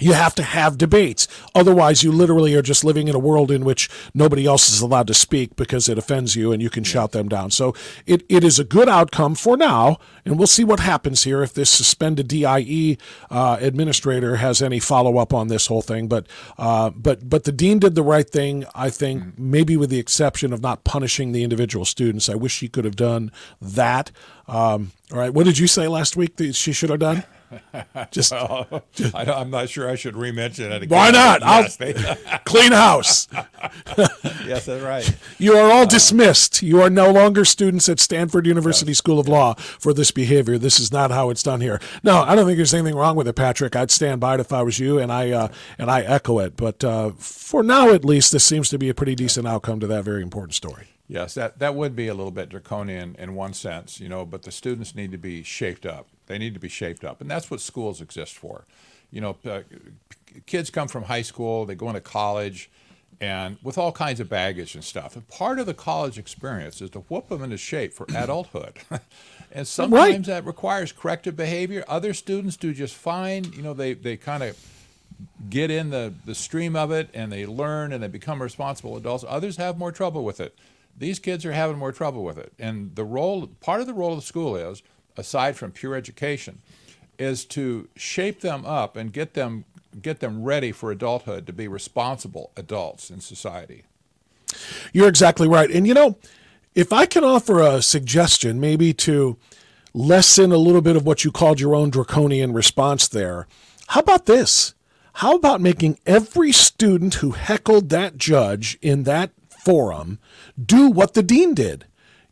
you 0.03 0.13
have 0.13 0.35
to 0.35 0.43
have 0.43 0.77
debates. 0.79 1.29
Otherwise, 1.55 2.03
you 2.03 2.11
literally 2.11 2.55
are 2.55 2.63
just 2.63 2.85
living 2.85 3.09
in 3.09 3.15
a 3.15 3.19
world 3.19 3.51
in 3.51 3.65
which 3.65 3.89
nobody 4.15 4.47
else 4.47 4.69
is 4.69 4.81
allowed 4.81 5.07
to 5.07 5.15
speak 5.15 5.57
because 5.57 5.89
it 5.89 5.99
offends 5.99 6.35
you 6.35 6.53
and 6.53 6.61
you 6.61 6.69
can 6.69 6.83
yes. 6.83 6.93
shout 6.93 7.13
them 7.13 7.29
down. 7.29 7.51
So 7.51 7.75
it, 8.07 8.25
it 8.29 8.45
is 8.45 8.59
a 8.59 8.65
good 8.65 8.89
outcome 8.89 9.35
for 9.35 9.57
now, 9.57 9.99
and 10.25 10.39
we'll 10.39 10.47
see 10.47 10.65
what 10.65 10.81
happens 10.81 11.23
here 11.25 11.43
if 11.43 11.55
this 11.55 11.71
suspended 11.71 12.29
DIE 12.29 12.99
uh, 13.31 13.59
administrator 13.61 14.37
has 14.37 14.61
any 14.61 14.81
follow 14.81 15.19
up 15.19 15.33
on 15.33 15.49
this 15.49 15.67
whole 15.69 15.83
thing. 15.83 16.09
But 16.09 16.27
uh, 16.59 16.91
but 16.91 17.29
but 17.29 17.45
the 17.45 17.53
dean 17.53 17.79
did 17.79 17.95
the 17.95 18.03
right 18.03 18.29
thing, 18.29 18.65
I 18.75 18.91
think, 18.91 19.23
mm. 19.23 19.39
maybe 19.39 19.77
with 19.77 19.91
the 19.91 19.99
exception 19.99 20.53
of 20.53 20.61
not 20.61 20.85
punishing 20.85 21.33
the 21.33 21.45
individual 21.45 21.85
students. 21.85 22.29
I 22.29 22.35
wish 22.35 22.53
she 22.53 22.69
could 22.69 22.85
have 22.85 22.97
done 22.97 23.31
that. 23.61 24.11
Um, 24.49 24.93
all 25.13 25.19
right, 25.19 25.33
what 25.33 25.45
did 25.45 25.59
you 25.59 25.67
say 25.67 25.87
last 25.89 26.17
week 26.17 26.37
that 26.37 26.55
she 26.55 26.73
should 26.73 26.91
have 26.91 26.99
done? 27.01 27.25
just, 28.11 28.33
well, 28.33 28.85
just 28.93 29.15
I 29.15 29.25
am 29.41 29.51
not 29.51 29.69
sure 29.69 29.89
I 29.89 29.95
should 29.95 30.17
remention 30.17 30.73
it 30.73 30.83
again. 30.83 30.97
Why 30.97 31.11
not? 31.11 31.41
Yes, 31.41 31.77
clean 32.45 32.73
house. 32.73 33.29
yes, 34.47 34.67
that's 34.67 34.83
right. 34.83 35.17
You 35.39 35.55
are 35.55 35.71
all 35.71 35.83
uh, 35.83 35.87
dismissed. 35.87 36.63
You 36.63 36.81
are 36.83 36.91
no 36.91 37.11
longer 37.11 37.45
students 37.45 37.89
at 37.89 38.01
Stanford 38.01 38.47
University 38.47 38.91
yes. 38.91 38.99
School 38.99 39.19
of 39.19 39.29
Law 39.29 39.55
for 39.55 39.93
this 39.93 40.11
behavior. 40.11 40.59
This 40.59 40.81
is 40.81 40.93
not 40.93 41.11
how 41.11 41.31
it's 41.31 41.43
done 41.43 41.61
here. 41.61 41.81
No, 42.03 42.23
I 42.23 42.35
don't 42.35 42.47
think 42.47 42.57
there's 42.57 42.75
anything 42.75 42.97
wrong 42.97 43.17
with 43.17 43.29
it, 43.29 43.35
Patrick. 43.35 43.77
I'd 43.77 43.91
stand 43.91 44.21
by 44.21 44.35
it 44.35 44.41
if 44.41 44.53
I 44.53 44.63
was 44.63 44.79
you, 44.79 44.99
and 44.99 45.13
I 45.13 45.31
uh, 45.31 45.49
and 45.79 45.91
I 45.91 46.03
echo 46.03 46.39
it. 46.39 46.57
But 46.57 46.83
uh, 46.85 47.11
for 47.13 47.63
now, 47.63 47.91
at 47.91 48.05
least, 48.05 48.33
this 48.33 48.45
seems 48.45 48.69
to 48.71 48.79
be 48.79 48.89
a 48.89 48.95
pretty 48.95 49.15
decent 49.15 49.47
outcome 49.47 49.81
to 49.81 49.87
that 49.87 50.05
very 50.05 50.23
important 50.23 50.55
story. 50.55 50.89
Yes, 51.13 51.35
that, 51.35 51.59
that 51.59 51.75
would 51.75 51.95
be 51.95 52.09
a 52.09 52.15
little 52.15 52.31
bit 52.31 52.49
draconian 52.49 53.17
in 53.19 53.35
one 53.35 53.53
sense, 53.53 54.01
you 54.01 54.09
know, 54.09 54.25
but 54.25 54.45
the 54.45 54.51
students 54.51 54.95
need 54.95 55.13
to 55.13 55.19
be 55.19 55.43
shaped 55.43 55.85
up. 55.85 56.09
They 56.27 56.39
need 56.39 56.55
to 56.55 56.61
be 56.61 56.69
shaped 56.69 57.05
up. 57.05 57.21
And 57.21 57.31
that's 57.31 57.51
what 57.51 57.61
schools 57.61 58.01
exist 58.01 58.37
for. 58.37 58.65
You 59.11 59.21
know, 59.21 59.37
uh, 59.45 59.61
kids 60.47 60.71
come 60.71 60.89
from 60.89 61.05
high 61.05 61.23
school, 61.23 61.67
they 61.67 61.75
go 61.75 61.89
into 61.89 62.01
college, 62.01 62.71
and 63.21 63.57
with 63.63 63.79
all 63.79 63.93
kinds 63.93 64.19
of 64.21 64.29
baggage 64.29 64.75
and 64.75 64.83
stuff. 64.83 65.15
And 65.15 65.27
part 65.29 65.59
of 65.59 65.67
the 65.67 65.75
college 65.75 66.19
experience 66.19 66.81
is 66.81 66.91
to 66.91 67.01
whoop 67.01 67.29
them 67.29 67.43
into 67.43 67.57
shape 67.57 67.93
for 67.93 68.07
adulthood. 68.17 68.79
and 69.53 69.67
sometimes 69.67 69.95
right. 69.95 70.25
that 70.27 70.45
requires 70.45 70.93
corrective 70.93 71.37
behavior. 71.37 71.85
Other 71.87 72.15
students 72.15 72.57
do 72.57 72.73
just 72.73 72.95
fine. 72.95 73.45
You 73.53 73.63
know, 73.63 73.75
they, 73.75 73.95
they 73.95 74.17
kind 74.17 74.43
of 74.43 74.59
get 75.49 75.71
in 75.71 75.91
the, 75.91 76.13
the 76.25 76.35
stream 76.35 76.75
of 76.75 76.91
it 76.91 77.11
and 77.15 77.31
they 77.31 77.47
learn 77.47 77.93
and 77.93 78.03
they 78.03 78.09
become 78.09 78.43
responsible 78.43 78.97
adults. 78.97 79.25
Others 79.29 79.57
have 79.59 79.79
more 79.79 79.93
trouble 79.93 80.25
with 80.25 80.41
it. 80.41 80.59
These 80.99 81.19
kids 81.21 81.47
are 81.47 81.53
having 81.53 81.79
more 81.79 81.93
trouble 81.93 82.25
with 82.25 82.39
it. 82.39 82.53
And 82.59 82.97
the 82.97 83.05
role, 83.05 83.47
part 83.47 83.81
of 83.81 83.87
the 83.87 83.95
role 83.95 84.13
of 84.13 84.19
the 84.19 84.27
school 84.27 84.57
is, 84.57 84.83
aside 85.17 85.57
from 85.57 85.73
pure 85.73 85.95
education, 85.95 86.61
is 87.19 87.45
to 87.45 87.89
shape 87.97 88.41
them 88.41 88.65
up 88.65 88.97
and 88.97 89.13
get 89.13 89.35
them 89.35 89.65
get 90.01 90.21
them 90.21 90.43
ready 90.43 90.73
for 90.73 90.91
adulthood 90.91 91.47
to 91.47 91.53
be 91.53 91.69
responsible 91.69 92.51
adults 92.57 93.11
in 93.11 93.21
society. 93.21 93.85
You're 94.93 95.09
exactly 95.09 95.47
right. 95.47 95.71
And 95.71 95.87
you 95.87 95.93
know, 95.93 96.17
if 96.75 96.93
I 96.93 97.05
can 97.05 97.25
offer 97.25 97.61
a 97.61 97.83
suggestion, 97.83 98.59
maybe 98.59 98.95
to 98.95 99.37
lessen 99.93 100.51
a 100.51 100.57
little 100.57 100.81
bit 100.81 100.97
of 100.97 101.05
what 101.05 101.25
you 101.25 101.31
called 101.31 101.61
your 101.61 101.75
own 101.75 101.91
draconian 101.91 102.55
response 102.55 103.07
there, 103.07 103.47
how 103.89 104.01
about 104.01 104.25
this? 104.25 104.75
How 105.17 105.35
about 105.35 105.61
making 105.61 105.99
every 106.07 106.53
student 106.53 107.15
who 107.15 107.33
heckled 107.33 107.91
that 107.91 108.17
judge 108.17 108.79
in 108.81 109.03
that 109.03 109.31
forum 109.51 110.19
do 110.65 110.89
what 110.89 111.13
the 111.13 111.23
dean 111.23 111.53
did? 111.53 111.85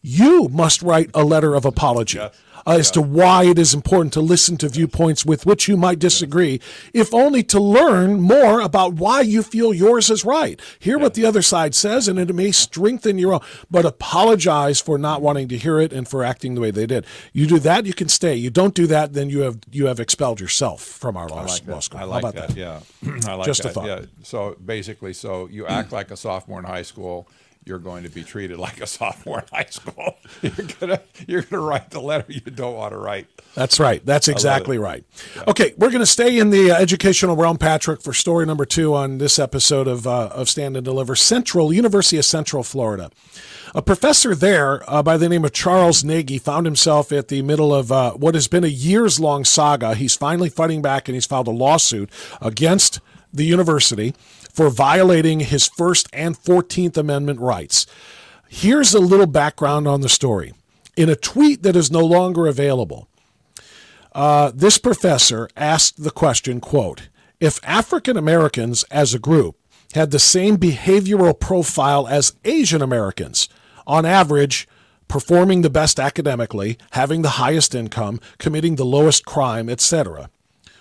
you 0.03 0.49
must 0.49 0.83
write 0.83 1.11
a 1.15 1.25
letter 1.25 1.55
of 1.55 1.65
apology 1.65 2.19
Yes. 2.19 2.35
Uh, 2.67 2.76
as 2.79 2.90
to 2.93 3.00
why 3.00 3.45
it 3.45 3.59
is 3.59 3.75
important 3.75 4.12
to 4.14 4.21
listen 4.21 4.57
to 4.59 4.69
viewpoints 4.69 5.25
with 5.25 5.47
which 5.47 5.69
you 5.69 5.76
might 5.76 5.99
disagree, 5.99 6.61
if 6.93 7.12
only 7.14 7.43
to 7.45 7.61
learn 7.61 8.21
more 8.21 8.61
about 8.61 8.95
why 8.95 9.21
you 9.21 9.43
feel 9.43 9.73
yours 9.73 10.11
is 10.11 10.25
right. 10.25 10.61
Hear 10.79 10.99
what 10.99 11.14
the 11.14 11.25
other 11.25 11.43
side 11.43 11.75
says, 11.75 12.09
and 12.09 12.19
it 12.19 12.35
may 12.35 12.50
strengthen 12.52 13.19
your 13.19 13.35
own, 13.35 13.40
but 13.71 13.85
apologize 13.85 14.81
for 14.81 14.99
not 14.99 15.23
wanting 15.23 15.49
to 15.49 15.59
hear 15.59 15.81
it 15.81 15.93
and 15.93 16.07
for 16.09 16.25
acting 16.25 16.55
the 16.55 16.61
way 16.61 16.71
they 16.71 16.87
did. 16.87 17.07
You 17.33 17.47
do 17.47 17.59
that, 17.61 17.87
you 17.87 17.95
can 17.95 18.09
stay. 18.09 18.35
You 18.35 18.50
don't 18.50 18.75
do 18.75 18.87
that, 18.88 19.12
then 19.12 19.31
you 19.31 19.40
have 19.40 19.59
you 19.71 19.87
have 19.87 20.00
expelled 20.00 20.40
yourself 20.40 20.83
from 20.83 21.17
our 21.17 21.29
law, 21.29 21.43
I 21.43 21.47
like 21.47 21.67
law 21.67 21.81
school. 21.81 21.99
I 21.99 22.02
How 22.02 22.07
like 22.09 22.23
about 22.23 22.35
that. 22.35 22.49
that? 22.50 22.57
Yeah, 22.57 22.81
I 23.29 23.35
like 23.35 23.47
Just 23.47 23.61
a 23.61 23.64
that. 23.64 23.75
thought. 23.75 23.87
Yeah. 23.87 24.02
So 24.23 24.57
basically, 24.64 25.12
so 25.12 25.47
you 25.49 25.67
act 25.67 25.93
like 25.93 26.11
a 26.11 26.17
sophomore 26.17 26.59
in 26.59 26.64
high 26.64 26.83
school. 26.83 27.29
You're 27.71 27.79
going 27.79 28.03
to 28.03 28.09
be 28.09 28.25
treated 28.25 28.59
like 28.59 28.81
a 28.81 28.87
sophomore 28.89 29.39
in 29.39 29.45
high 29.53 29.69
school. 29.71 30.19
You're 30.43 30.67
gonna 30.81 31.00
you're 31.29 31.43
gonna 31.43 31.62
write 31.62 31.91
the 31.91 32.00
letter 32.00 32.25
you 32.27 32.41
don't 32.41 32.75
want 32.75 32.93
to 32.93 32.99
write. 32.99 33.29
That's 33.55 33.79
right. 33.79 34.05
That's 34.05 34.27
exactly 34.27 34.77
right. 34.77 35.05
Okay, 35.47 35.73
we're 35.79 35.91
going 35.91 36.00
to 36.00 36.07
stay 36.07 36.37
in 36.39 36.50
the 36.50 36.73
uh, 36.73 36.75
educational 36.75 37.37
realm, 37.37 37.59
Patrick, 37.59 38.03
for 38.03 38.12
story 38.12 38.45
number 38.45 38.65
two 38.65 38.93
on 38.93 39.19
this 39.19 39.39
episode 39.39 39.87
of 39.87 40.05
uh, 40.05 40.31
of 40.33 40.49
Stand 40.49 40.77
and 40.77 40.85
Deliver. 40.85 41.15
Central 41.15 41.73
University 41.73 42.17
of 42.19 42.25
Central 42.25 42.65
Florida. 42.65 43.09
A 43.73 43.83
professor 43.83 44.35
there 44.35 44.83
uh, 44.91 45.00
by 45.00 45.17
the 45.17 45.29
name 45.29 45.45
of 45.45 45.53
Charles 45.53 46.03
Negy 46.03 46.41
found 46.41 46.67
himself 46.67 47.12
at 47.12 47.29
the 47.29 47.41
middle 47.43 47.73
of 47.73 47.93
uh, 47.93 48.15
what 48.15 48.35
has 48.35 48.49
been 48.49 48.65
a 48.65 48.69
years 48.69 49.21
long 49.21 49.45
saga. 49.45 49.95
He's 49.95 50.17
finally 50.17 50.49
fighting 50.49 50.83
back 50.83 51.07
and 51.07 51.15
he's 51.15 51.27
filed 51.27 51.47
a 51.47 51.53
lawsuit 51.53 52.11
against 52.43 52.99
the 53.33 53.45
university 53.45 54.12
for 54.52 54.71
violating 54.71 55.40
his 55.40 55.66
First 55.66 56.09
and 56.12 56.37
14th 56.37 56.97
Amendment 56.97 57.40
rights. 57.40 57.87
Here's 58.49 58.95
a 58.95 59.00
little 59.00 59.26
background 59.26 59.87
on 59.87 60.00
the 60.00 60.09
story. 60.09 60.52
In 60.97 61.09
a 61.09 61.16
tweet 61.16 61.62
that 61.62 61.76
is 61.76 61.90
no 61.90 62.04
longer 62.04 62.47
available, 62.47 63.09
uh, 64.12 64.50
this 64.54 64.78
professor 64.78 65.49
asked 65.57 66.02
the 66.02 66.11
question, 66.11 66.61
quote, 66.61 67.09
if 67.38 67.61
African 67.62 68.16
Americans 68.16 68.85
as 68.90 69.14
a 69.14 69.19
group 69.19 69.57
had 69.95 70.11
the 70.11 70.19
same 70.19 70.57
behavioral 70.57 71.38
profile 71.38 72.07
as 72.07 72.35
Asian 72.45 72.83
Americans, 72.83 73.49
on 73.87 74.04
average, 74.04 74.69
performing 75.09 75.62
the 75.62 75.71
best 75.71 75.99
academically, 75.99 76.78
having 76.92 77.23
the 77.23 77.30
highest 77.30 77.75
income, 77.75 78.21
committing 78.38 78.76
the 78.76 78.85
lowest 78.85 79.25
crime, 79.25 79.69
etc., 79.69 80.30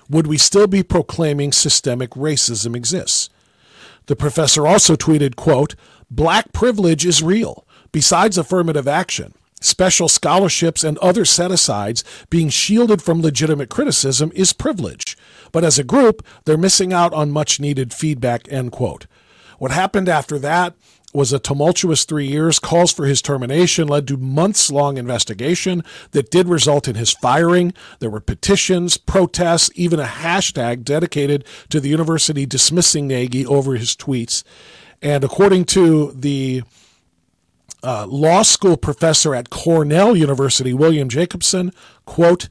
would 0.09 0.27
we 0.27 0.37
still 0.37 0.67
be 0.67 0.81
proclaiming 0.81 1.51
systemic 1.51 2.11
racism 2.11 2.75
exists? 2.75 3.29
The 4.09 4.15
professor 4.15 4.65
also 4.65 4.95
tweeted, 4.95 5.35
quote, 5.35 5.75
Black 6.09 6.51
privilege 6.51 7.05
is 7.05 7.21
real. 7.21 7.67
Besides 7.91 8.39
affirmative 8.39 8.87
action, 8.87 9.35
special 9.61 10.09
scholarships 10.09 10.83
and 10.83 10.97
other 10.97 11.25
set-asides 11.25 12.03
being 12.31 12.49
shielded 12.49 13.03
from 13.03 13.21
legitimate 13.21 13.69
criticism 13.69 14.31
is 14.33 14.51
privilege. 14.51 15.15
But 15.51 15.63
as 15.63 15.77
a 15.77 15.83
group, 15.83 16.25
they're 16.45 16.57
missing 16.57 16.91
out 16.91 17.13
on 17.13 17.29
much 17.29 17.59
needed 17.59 17.93
feedback, 17.93 18.51
end 18.51 18.71
quote. 18.71 19.05
What 19.59 19.69
happened 19.69 20.09
after 20.09 20.39
that 20.39 20.73
was 21.13 21.33
a 21.33 21.39
tumultuous 21.39 22.05
three 22.05 22.27
years. 22.27 22.59
Calls 22.59 22.91
for 22.91 23.05
his 23.05 23.21
termination 23.21 23.87
led 23.87 24.07
to 24.07 24.17
months 24.17 24.71
long 24.71 24.97
investigation 24.97 25.83
that 26.11 26.29
did 26.29 26.47
result 26.47 26.87
in 26.87 26.95
his 26.95 27.11
firing. 27.11 27.73
There 27.99 28.09
were 28.09 28.19
petitions, 28.19 28.97
protests, 28.97 29.71
even 29.75 29.99
a 29.99 30.05
hashtag 30.05 30.83
dedicated 30.83 31.45
to 31.69 31.79
the 31.79 31.89
university 31.89 32.45
dismissing 32.45 33.09
Negy 33.09 33.45
over 33.45 33.75
his 33.75 33.95
tweets. 33.95 34.43
And 35.01 35.23
according 35.23 35.65
to 35.65 36.11
the 36.11 36.63
uh, 37.81 38.05
law 38.07 38.43
school 38.43 38.77
professor 38.77 39.33
at 39.33 39.49
Cornell 39.49 40.15
University, 40.15 40.73
William 40.73 41.09
Jacobson, 41.09 41.71
quote, 42.05 42.49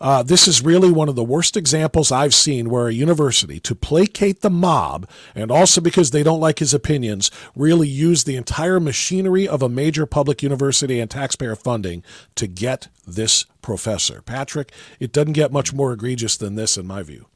uh, 0.00 0.22
this 0.22 0.48
is 0.48 0.64
really 0.64 0.90
one 0.90 1.08
of 1.08 1.14
the 1.14 1.24
worst 1.24 1.56
examples 1.56 2.10
I've 2.10 2.34
seen 2.34 2.70
where 2.70 2.88
a 2.88 2.92
university, 2.92 3.60
to 3.60 3.74
placate 3.74 4.40
the 4.40 4.50
mob, 4.50 5.08
and 5.34 5.50
also 5.50 5.80
because 5.80 6.10
they 6.10 6.22
don't 6.22 6.40
like 6.40 6.58
his 6.58 6.72
opinions, 6.72 7.30
really 7.54 7.88
used 7.88 8.26
the 8.26 8.36
entire 8.36 8.80
machinery 8.80 9.46
of 9.46 9.62
a 9.62 9.68
major 9.68 10.06
public 10.06 10.42
university 10.42 11.00
and 11.00 11.10
taxpayer 11.10 11.54
funding 11.54 12.02
to 12.36 12.46
get 12.46 12.88
this 13.06 13.44
professor. 13.60 14.22
Patrick, 14.22 14.72
it 14.98 15.12
doesn't 15.12 15.34
get 15.34 15.52
much 15.52 15.74
more 15.74 15.92
egregious 15.92 16.36
than 16.36 16.54
this, 16.54 16.78
in 16.78 16.86
my 16.86 17.02
view. 17.02 17.26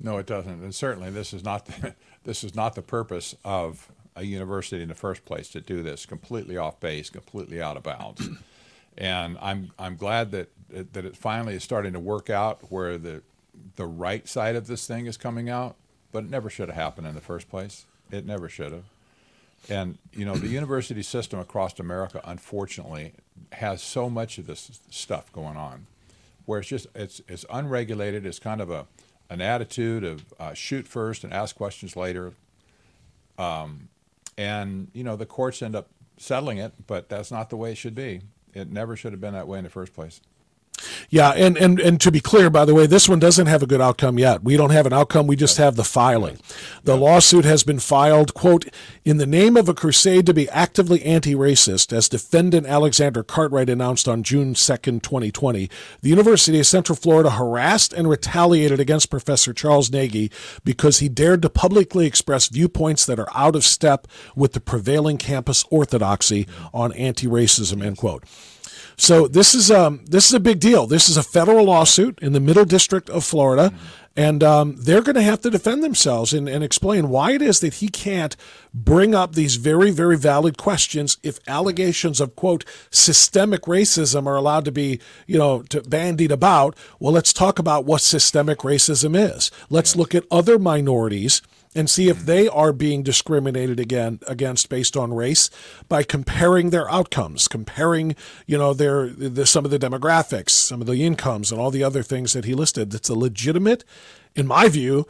No, 0.00 0.18
it 0.18 0.26
doesn't, 0.26 0.62
and 0.62 0.74
certainly 0.74 1.10
this 1.10 1.32
is 1.32 1.44
not 1.44 1.66
the, 1.66 1.94
this 2.24 2.42
is 2.42 2.54
not 2.54 2.74
the 2.74 2.82
purpose 2.82 3.36
of 3.44 3.88
a 4.16 4.24
university 4.24 4.82
in 4.82 4.88
the 4.88 4.94
first 4.94 5.24
place 5.24 5.48
to 5.50 5.60
do 5.60 5.82
this. 5.82 6.04
Completely 6.04 6.56
off 6.56 6.80
base, 6.80 7.10
completely 7.10 7.62
out 7.62 7.76
of 7.76 7.84
bounds, 7.84 8.28
and 8.98 9.38
I'm 9.40 9.70
I'm 9.78 9.96
glad 9.96 10.32
that 10.32 10.50
that 10.70 11.04
it 11.04 11.16
finally 11.16 11.54
is 11.54 11.64
starting 11.64 11.94
to 11.94 12.00
work 12.00 12.28
out 12.28 12.70
where 12.70 12.98
the 12.98 13.22
the 13.76 13.86
right 13.86 14.28
side 14.28 14.56
of 14.56 14.66
this 14.66 14.86
thing 14.86 15.06
is 15.06 15.16
coming 15.16 15.48
out, 15.48 15.76
but 16.12 16.24
it 16.24 16.30
never 16.30 16.50
should 16.50 16.68
have 16.68 16.76
happened 16.76 17.06
in 17.06 17.14
the 17.14 17.20
first 17.20 17.48
place. 17.48 17.86
It 18.10 18.26
never 18.26 18.48
should 18.48 18.72
have. 18.72 18.84
And 19.68 19.98
you 20.12 20.24
know, 20.24 20.34
the 20.34 20.48
university 20.48 21.02
system 21.02 21.38
across 21.38 21.78
America, 21.78 22.20
unfortunately, 22.24 23.12
has 23.52 23.82
so 23.82 24.10
much 24.10 24.36
of 24.38 24.46
this 24.46 24.80
stuff 24.90 25.32
going 25.32 25.56
on, 25.56 25.86
where 26.44 26.58
it's 26.58 26.68
just 26.68 26.88
it's 26.94 27.22
it's 27.28 27.46
unregulated. 27.50 28.26
It's 28.26 28.40
kind 28.40 28.60
of 28.60 28.68
a 28.70 28.86
an 29.30 29.40
attitude 29.40 30.04
of 30.04 30.24
uh, 30.40 30.54
shoot 30.54 30.88
first 30.88 31.22
and 31.22 31.32
ask 31.32 31.54
questions 31.54 31.96
later. 31.96 32.32
Um, 33.38 33.88
and 34.36 34.88
you 34.92 35.04
know, 35.04 35.14
the 35.14 35.26
courts 35.26 35.62
end 35.62 35.76
up 35.76 35.88
settling 36.16 36.58
it, 36.58 36.72
but 36.88 37.08
that's 37.08 37.30
not 37.30 37.50
the 37.50 37.56
way 37.56 37.72
it 37.72 37.78
should 37.78 37.94
be. 37.94 38.22
It 38.54 38.70
never 38.70 38.96
should 38.96 39.12
have 39.12 39.20
been 39.20 39.34
that 39.34 39.48
way 39.48 39.58
in 39.58 39.64
the 39.64 39.70
first 39.70 39.94
place. 39.94 40.20
Yeah, 41.10 41.30
and, 41.30 41.56
and 41.56 41.80
and 41.80 42.00
to 42.00 42.12
be 42.12 42.20
clear, 42.20 42.50
by 42.50 42.64
the 42.64 42.74
way, 42.74 42.86
this 42.86 43.08
one 43.08 43.18
doesn't 43.18 43.46
have 43.46 43.62
a 43.62 43.66
good 43.66 43.80
outcome 43.80 44.18
yet. 44.18 44.42
We 44.42 44.56
don't 44.56 44.70
have 44.70 44.86
an 44.86 44.92
outcome. 44.92 45.26
We 45.26 45.36
just 45.36 45.56
have 45.58 45.76
the 45.76 45.84
filing. 45.84 46.38
The 46.84 46.96
lawsuit 46.96 47.44
has 47.44 47.64
been 47.64 47.78
filed, 47.78 48.34
quote, 48.34 48.66
in 49.04 49.16
the 49.16 49.26
name 49.26 49.56
of 49.56 49.68
a 49.68 49.74
crusade 49.74 50.26
to 50.26 50.34
be 50.34 50.48
actively 50.50 51.02
anti-racist, 51.02 51.92
as 51.92 52.08
defendant 52.08 52.66
Alexander 52.66 53.22
Cartwright 53.22 53.70
announced 53.70 54.08
on 54.08 54.22
June 54.22 54.54
2nd, 54.54 55.02
2020. 55.02 55.70
The 56.02 56.08
University 56.08 56.60
of 56.60 56.66
Central 56.66 56.96
Florida 56.96 57.30
harassed 57.30 57.92
and 57.92 58.08
retaliated 58.08 58.80
against 58.80 59.10
Professor 59.10 59.52
Charles 59.52 59.90
Negy 59.90 60.30
because 60.64 60.98
he 60.98 61.08
dared 61.08 61.42
to 61.42 61.50
publicly 61.50 62.06
express 62.06 62.48
viewpoints 62.48 63.06
that 63.06 63.18
are 63.18 63.28
out 63.34 63.56
of 63.56 63.64
step 63.64 64.06
with 64.36 64.52
the 64.52 64.60
prevailing 64.60 65.16
campus 65.16 65.64
orthodoxy 65.70 66.44
mm. 66.44 66.70
on 66.72 66.92
anti-racism, 66.92 67.84
end 67.84 67.96
quote. 67.96 68.24
So 69.00 69.28
this 69.28 69.54
is 69.54 69.70
um, 69.70 70.00
this 70.06 70.26
is 70.26 70.34
a 70.34 70.40
big 70.40 70.58
deal. 70.58 70.86
This 70.86 71.08
is 71.08 71.16
a 71.16 71.22
federal 71.22 71.64
lawsuit 71.66 72.18
in 72.20 72.32
the 72.32 72.40
Middle 72.40 72.64
District 72.64 73.08
of 73.08 73.22
Florida, 73.22 73.72
and 74.16 74.42
um, 74.42 74.74
they're 74.76 75.02
going 75.02 75.14
to 75.14 75.22
have 75.22 75.40
to 75.42 75.50
defend 75.50 75.84
themselves 75.84 76.32
and, 76.32 76.48
and 76.48 76.64
explain 76.64 77.08
why 77.08 77.30
it 77.30 77.40
is 77.40 77.60
that 77.60 77.74
he 77.74 77.86
can't 77.86 78.36
bring 78.74 79.14
up 79.14 79.36
these 79.36 79.54
very 79.54 79.92
very 79.92 80.16
valid 80.16 80.58
questions 80.58 81.16
if 81.22 81.38
allegations 81.46 82.20
of 82.20 82.34
quote 82.34 82.64
systemic 82.90 83.62
racism 83.62 84.26
are 84.26 84.36
allowed 84.36 84.64
to 84.64 84.72
be 84.72 85.00
you 85.28 85.38
know 85.38 85.62
to 85.62 85.80
bandied 85.82 86.32
about. 86.32 86.76
Well, 86.98 87.12
let's 87.12 87.32
talk 87.32 87.60
about 87.60 87.84
what 87.84 88.00
systemic 88.00 88.58
racism 88.58 89.16
is. 89.16 89.52
Let's 89.70 89.94
look 89.94 90.12
at 90.12 90.26
other 90.28 90.58
minorities 90.58 91.40
and 91.74 91.88
see 91.88 92.08
if 92.08 92.24
they 92.24 92.48
are 92.48 92.72
being 92.72 93.02
discriminated 93.02 93.78
again 93.78 94.20
against 94.26 94.68
based 94.68 94.96
on 94.96 95.12
race 95.12 95.50
by 95.88 96.02
comparing 96.02 96.70
their 96.70 96.90
outcomes, 96.90 97.48
comparing 97.48 98.16
you 98.46 98.58
know 98.58 98.72
their 98.74 99.08
the, 99.08 99.46
some 99.46 99.64
of 99.64 99.70
the 99.70 99.78
demographics, 99.78 100.50
some 100.50 100.80
of 100.80 100.86
the 100.86 101.04
incomes, 101.04 101.52
and 101.52 101.60
all 101.60 101.70
the 101.70 101.84
other 101.84 102.02
things 102.02 102.32
that 102.32 102.44
he 102.44 102.54
listed. 102.54 102.90
That's 102.90 103.08
a 103.08 103.14
legitimate, 103.14 103.84
in 104.34 104.46
my 104.46 104.68
view, 104.68 105.06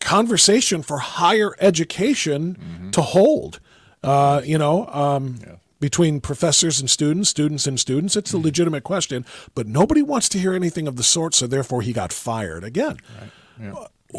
conversation 0.00 0.82
for 0.82 0.98
higher 0.98 1.54
education 1.60 2.90
to 2.92 3.02
hold. 3.02 3.60
Uh, 4.02 4.42
you 4.44 4.58
know. 4.58 4.86
Um, 4.88 5.38
Between 5.78 6.20
professors 6.22 6.80
and 6.80 6.88
students, 6.88 7.28
students 7.28 7.66
and 7.66 7.78
students, 7.78 8.16
it's 8.16 8.32
a 8.32 8.38
legitimate 8.38 8.82
question, 8.82 9.26
but 9.54 9.66
nobody 9.66 10.00
wants 10.00 10.26
to 10.30 10.38
hear 10.38 10.54
anything 10.54 10.88
of 10.88 10.96
the 10.96 11.02
sort. 11.02 11.34
So 11.34 11.46
therefore, 11.46 11.82
he 11.82 11.92
got 11.92 12.14
fired 12.14 12.64
again 12.64 12.96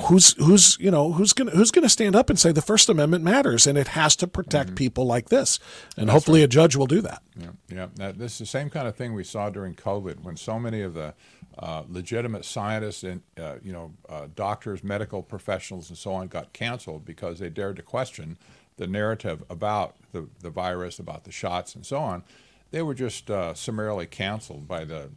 who's 0.07 0.33
who's 0.33 0.77
you 0.79 0.91
know 0.91 1.13
who's 1.13 1.33
gonna 1.33 1.51
who's 1.51 1.71
gonna 1.71 1.89
stand 1.89 2.15
up 2.15 2.29
and 2.29 2.37
say 2.37 2.51
the 2.51 2.61
First 2.61 2.89
Amendment 2.89 3.23
matters 3.23 3.65
and 3.67 3.77
it 3.77 3.89
has 3.89 4.15
to 4.17 4.27
protect 4.27 4.75
people 4.75 5.05
like 5.05 5.29
this, 5.29 5.59
and 5.95 6.09
hopefully 6.09 6.43
a 6.43 6.47
judge 6.47 6.75
will 6.75 6.87
do 6.87 7.01
that. 7.01 7.21
Yeah, 7.35 7.47
yeah. 7.69 7.87
Now, 7.97 8.11
this 8.11 8.33
is 8.33 8.39
the 8.39 8.45
same 8.45 8.69
kind 8.69 8.87
of 8.87 8.95
thing 8.95 9.13
we 9.13 9.23
saw 9.23 9.49
during 9.49 9.75
COVID 9.75 10.21
when 10.23 10.35
so 10.37 10.59
many 10.59 10.81
of 10.81 10.93
the 10.93 11.13
uh, 11.59 11.83
legitimate 11.87 12.45
scientists 12.45 13.03
and 13.03 13.21
uh, 13.39 13.55
you 13.63 13.73
know 13.73 13.93
uh, 14.09 14.27
doctors, 14.35 14.83
medical 14.83 15.23
professionals, 15.23 15.89
and 15.89 15.97
so 15.97 16.13
on 16.13 16.27
got 16.27 16.53
canceled 16.53 17.05
because 17.05 17.39
they 17.39 17.49
dared 17.49 17.77
to 17.77 17.81
question 17.81 18.37
the 18.77 18.87
narrative 18.87 19.43
about 19.49 19.95
the, 20.11 20.27
the 20.41 20.51
virus, 20.51 20.99
about 20.99 21.23
the 21.23 21.31
shots, 21.31 21.75
and 21.75 21.85
so 21.85 21.97
on. 21.97 22.23
They 22.71 22.81
were 22.81 22.93
just 22.93 23.31
uh, 23.31 23.53
summarily 23.53 24.05
canceled 24.05 24.67
by 24.67 24.85
the 24.85 25.09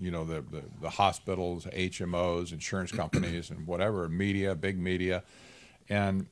you 0.00 0.10
know 0.10 0.24
the, 0.24 0.40
the, 0.42 0.62
the 0.80 0.90
hospitals, 0.90 1.66
HMOs, 1.66 2.52
insurance 2.52 2.92
companies, 3.02 3.50
and 3.50 3.66
whatever 3.66 4.08
media, 4.08 4.54
big 4.54 4.78
media, 4.78 5.22
and 5.88 6.26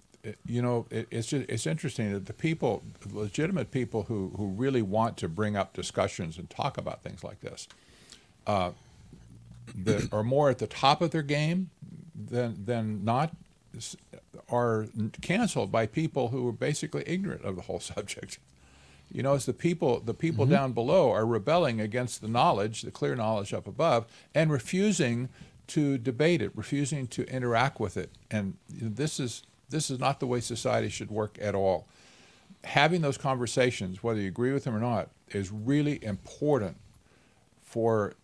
you 0.47 0.62
know, 0.62 0.87
it, 0.90 1.09
it's 1.11 1.28
just, 1.28 1.49
it's 1.49 1.66
interesting 1.66 2.12
that 2.12 2.26
the 2.26 2.33
people, 2.33 2.83
legitimate 3.12 3.71
people 3.71 4.04
who, 4.04 4.33
who 4.37 4.49
really 4.49 4.83
want 4.83 5.16
to 5.19 5.28
bring 5.28 5.57
up 5.57 5.75
discussions 5.75 6.38
and 6.38 6.49
talk 6.49 6.78
about 6.78 7.02
things 7.02 7.25
like 7.25 7.40
this, 7.40 7.69
uh, 8.47 8.71
that 9.75 10.09
are 10.12 10.23
more 10.23 10.50
at 10.50 10.59
the 10.59 10.66
top 10.66 11.02
of 11.02 11.11
their 11.11 11.23
game 11.23 11.71
than 12.14 12.64
than 12.64 13.04
not 13.04 13.35
are 14.50 14.87
canceled 15.23 15.73
by 15.73 15.87
people 15.87 16.28
who 16.28 16.47
are 16.47 16.52
basically 16.52 17.02
ignorant 17.07 17.42
of 17.42 17.57
the 17.57 17.62
whole 17.62 17.81
subject. 17.95 18.38
You 19.12 19.23
know, 19.23 19.35
it's 19.35 19.45
the 19.45 19.52
people 19.52 20.00
the 20.00 20.14
people 20.14 20.45
mm-hmm. 20.45 20.54
down 20.54 20.73
below 20.73 21.11
are 21.12 21.26
rebelling 21.26 21.81
against 21.81 22.23
the 22.23 22.28
knowledge, 22.28 22.83
the 22.83 22.90
clear 22.90 23.14
knowledge 23.14 23.52
up 23.52 23.66
above, 23.66 24.07
and 24.35 24.50
refusing 24.50 25.28
to 25.69 25.99
debate 25.99 26.42
it, 26.42 26.50
refusing 26.54 27.07
to 27.09 27.25
interact 27.28 27.78
with 27.78 27.97
it. 27.97 28.11
And 28.31 28.57
this 28.69 29.21
is 29.21 29.42
this 29.69 29.90
is 29.90 29.99
not 29.99 30.21
the 30.21 30.26
way 30.26 30.40
society 30.40 30.88
should 30.88 31.11
work 31.11 31.38
at 31.40 31.54
all. 31.54 31.87
Having 32.64 33.02
those 33.02 33.19
conversations, 33.19 34.02
whether 34.02 34.21
you 34.21 34.28
agree 34.28 34.52
with 34.52 34.64
them 34.64 34.75
or 34.75 34.81
not, 34.81 35.09
is 35.31 35.50
really 35.50 36.02
important 36.02 36.76
for 37.62 38.14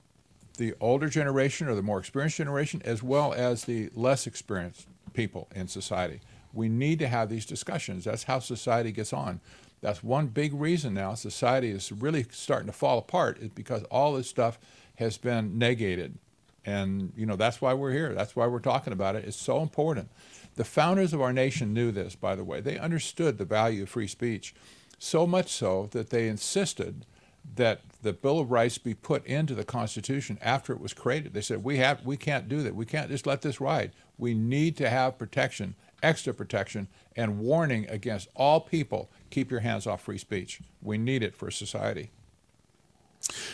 the 0.58 0.74
older 0.80 1.08
generation 1.08 1.68
or 1.68 1.74
the 1.74 1.82
more 1.82 1.98
experienced 1.98 2.36
generation, 2.36 2.82
as 2.84 3.02
well 3.02 3.32
as 3.32 3.64
the 3.64 3.90
less 3.94 4.26
experienced 4.26 4.86
people 5.12 5.48
in 5.54 5.68
society. 5.68 6.20
We 6.52 6.68
need 6.68 6.98
to 7.00 7.08
have 7.08 7.28
these 7.28 7.46
discussions. 7.46 8.04
That's 8.04 8.24
how 8.24 8.38
society 8.38 8.92
gets 8.92 9.12
on. 9.12 9.40
That's 9.80 10.02
one 10.02 10.26
big 10.28 10.54
reason 10.54 10.94
now 10.94 11.14
society 11.14 11.70
is 11.70 11.92
really 11.92 12.26
starting 12.30 12.66
to 12.66 12.72
fall 12.72 12.98
apart 12.98 13.38
is 13.38 13.50
because 13.50 13.84
all 13.84 14.14
this 14.14 14.28
stuff 14.28 14.58
has 14.96 15.18
been 15.18 15.58
negated. 15.58 16.18
And 16.64 17.12
you 17.16 17.26
know, 17.26 17.36
that's 17.36 17.60
why 17.60 17.74
we're 17.74 17.92
here. 17.92 18.14
That's 18.14 18.34
why 18.34 18.46
we're 18.46 18.58
talking 18.58 18.92
about 18.92 19.16
it. 19.16 19.24
It's 19.24 19.36
so 19.36 19.62
important. 19.62 20.10
The 20.56 20.64
founders 20.64 21.12
of 21.12 21.20
our 21.20 21.32
nation 21.32 21.72
knew 21.72 21.92
this, 21.92 22.16
by 22.16 22.34
the 22.34 22.44
way. 22.44 22.60
They 22.60 22.78
understood 22.78 23.38
the 23.38 23.44
value 23.44 23.84
of 23.84 23.88
free 23.88 24.08
speech, 24.08 24.54
so 24.98 25.26
much 25.26 25.52
so 25.52 25.88
that 25.92 26.10
they 26.10 26.28
insisted 26.28 27.06
that 27.54 27.82
the 28.02 28.12
Bill 28.12 28.40
of 28.40 28.50
Rights 28.50 28.78
be 28.78 28.94
put 28.94 29.24
into 29.24 29.54
the 29.54 29.64
Constitution 29.64 30.38
after 30.42 30.72
it 30.72 30.80
was 30.80 30.92
created. 30.92 31.32
They 31.32 31.40
said 31.40 31.64
we 31.64 31.78
have 31.78 32.04
we 32.04 32.16
can't 32.16 32.48
do 32.48 32.62
that. 32.62 32.74
We 32.74 32.86
can't 32.86 33.08
just 33.08 33.26
let 33.26 33.42
this 33.42 33.60
ride. 33.60 33.92
We 34.18 34.34
need 34.34 34.76
to 34.78 34.90
have 34.90 35.18
protection, 35.18 35.76
extra 36.02 36.32
protection, 36.34 36.88
and 37.16 37.38
warning 37.38 37.86
against 37.88 38.28
all 38.34 38.60
people. 38.60 39.10
Keep 39.30 39.50
your 39.50 39.60
hands 39.60 39.86
off 39.86 40.02
free 40.02 40.18
speech. 40.18 40.60
We 40.82 40.98
need 40.98 41.22
it 41.22 41.34
for 41.34 41.50
society. 41.50 42.10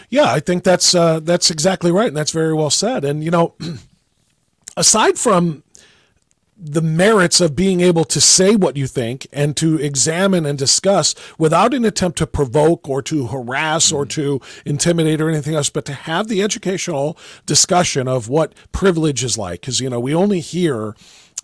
Yeah, 0.09 0.31
I 0.31 0.41
think 0.41 0.63
that's 0.63 0.95
uh, 0.95 1.21
that's 1.21 1.51
exactly 1.51 1.91
right, 1.91 2.09
and 2.09 2.17
that's 2.17 2.31
very 2.31 2.55
well 2.55 2.71
said. 2.71 3.05
And 3.05 3.25
you 3.25 3.31
know, 3.31 3.55
aside 4.77 5.19
from 5.19 5.65
the 6.57 6.83
merits 6.83 7.41
of 7.41 7.57
being 7.57 7.81
able 7.81 8.05
to 8.05 8.21
say 8.21 8.55
what 8.55 8.77
you 8.77 8.87
think 8.87 9.27
and 9.33 9.57
to 9.57 9.77
examine 9.79 10.47
and 10.47 10.57
discuss 10.57 11.15
without 11.37 11.75
an 11.75 11.85
attempt 11.85 12.17
to 12.19 12.27
provoke 12.27 12.89
or 12.89 13.03
to 13.03 13.27
harass 13.27 13.91
or 13.91 14.07
to 14.07 14.41
intimidate 14.65 15.21
or 15.21 15.29
anything 15.29 15.55
else, 15.55 15.69
but 15.69 15.85
to 15.85 15.93
have 15.93 16.29
the 16.29 16.43
educational 16.43 17.19
discussion 17.45 18.07
of 18.07 18.29
what 18.29 18.55
privilege 18.71 19.25
is 19.25 19.37
like. 19.37 19.63
Because, 19.63 19.81
you 19.81 19.91
know, 19.91 19.99
we 19.99 20.15
only 20.15 20.41
hear 20.41 20.95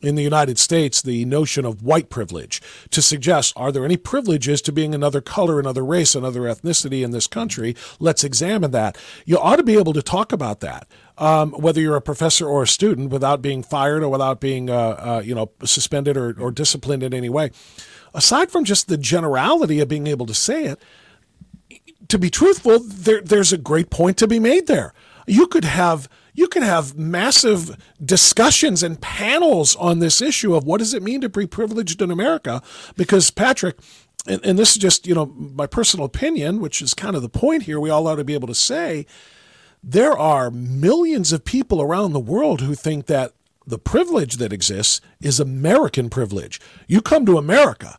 in 0.01 0.15
the 0.15 0.23
United 0.23 0.59
States 0.59 1.03
the 1.03 1.25
notion 1.25 1.65
of 1.65 1.83
white 1.83 2.09
privilege 2.09 2.61
to 2.91 3.03
suggest 3.03 3.53
are 3.57 3.71
there 3.71 3.85
any 3.85 3.97
privileges 3.97 4.63
to 4.63 4.73
being 4.73 4.95
another 4.95 5.21
color, 5.21 5.61
another 5.61 5.85
race, 5.85 6.15
another 6.15 6.43
ethnicity 6.43 7.05
in 7.05 7.11
this 7.11 7.27
country? 7.27 7.77
Let's 7.99 8.25
examine 8.25 8.71
that. 8.71 8.97
You 9.27 9.39
ought 9.39 9.57
to 9.57 9.63
be 9.63 9.79
able 9.79 9.93
to 9.93 10.03
talk 10.03 10.33
about 10.33 10.61
that 10.61 10.89
um, 11.21 11.53
whether 11.53 11.81
you're 11.81 11.97
a 11.97 12.01
professor 12.01 12.49
or 12.49 12.63
a 12.63 12.67
student, 12.67 13.11
without 13.11 13.43
being 13.43 13.63
fired 13.63 14.03
or 14.03 14.09
without 14.09 14.41
being, 14.41 14.71
uh, 14.71 14.75
uh, 14.75 15.23
you 15.25 15.35
know, 15.35 15.51
suspended 15.65 16.17
or, 16.17 16.35
or 16.41 16.51
disciplined 16.51 17.03
in 17.03 17.13
any 17.13 17.29
way. 17.29 17.51
Aside 18.15 18.51
from 18.51 18.65
just 18.65 18.89
the 18.89 18.97
generality 18.97 19.81
of 19.81 19.89
being 19.89 20.07
able 20.07 20.27
to 20.27 20.35
say 20.35 20.65
it, 20.65 20.81
to 22.09 22.19
be 22.19 22.31
truthful, 22.31 22.81
there, 22.81 23.21
there's 23.21 23.53
a 23.53 23.59
great 23.59 23.91
point 23.91 24.17
to 24.17 24.27
be 24.27 24.41
made 24.41 24.67
there. 24.67 24.95
You 25.27 25.47
could 25.47 25.67
have 25.67 26.09
you 26.35 26.49
can 26.49 26.63
have 26.63 26.97
massive 26.97 27.77
discussions 28.05 28.83
and 28.83 29.01
panels 29.01 29.77
on 29.77 29.99
this 29.99 30.21
issue 30.21 30.55
of 30.55 30.65
what 30.65 30.79
does 30.79 30.95
it 30.95 31.03
mean 31.03 31.21
to 31.21 31.29
be 31.29 31.47
privileged 31.47 32.01
in 32.03 32.11
America? 32.11 32.63
Because 32.97 33.31
Patrick, 33.31 33.79
and, 34.27 34.45
and 34.45 34.59
this 34.59 34.73
is 34.73 34.77
just 34.77 35.07
you 35.07 35.15
know 35.15 35.27
my 35.27 35.67
personal 35.67 36.07
opinion, 36.07 36.61
which 36.61 36.83
is 36.83 36.95
kind 36.95 37.17
of 37.17 37.23
the 37.23 37.29
point 37.29 37.65
here. 37.65 37.81
We 37.81 37.91
all 37.91 38.07
ought 38.07 38.17
to 38.17 38.25
be 38.25 38.35
able 38.35 38.49
to 38.49 38.55
say 38.55 39.07
there 39.83 40.17
are 40.17 40.51
millions 40.51 41.33
of 41.33 41.45
people 41.45 41.81
around 41.81 42.13
the 42.13 42.21
world 42.21 42.61
who 42.61 42.75
think 42.75 43.07
that 43.07 43.33
the 43.67 43.79
privilege 43.79 44.37
that 44.37 44.53
exists 44.53 45.01
is 45.21 45.41
American 45.41 46.11
privilege. 46.11 46.61
You 46.87 47.01
come 47.01 47.25
to 47.27 47.39
America 47.39 47.99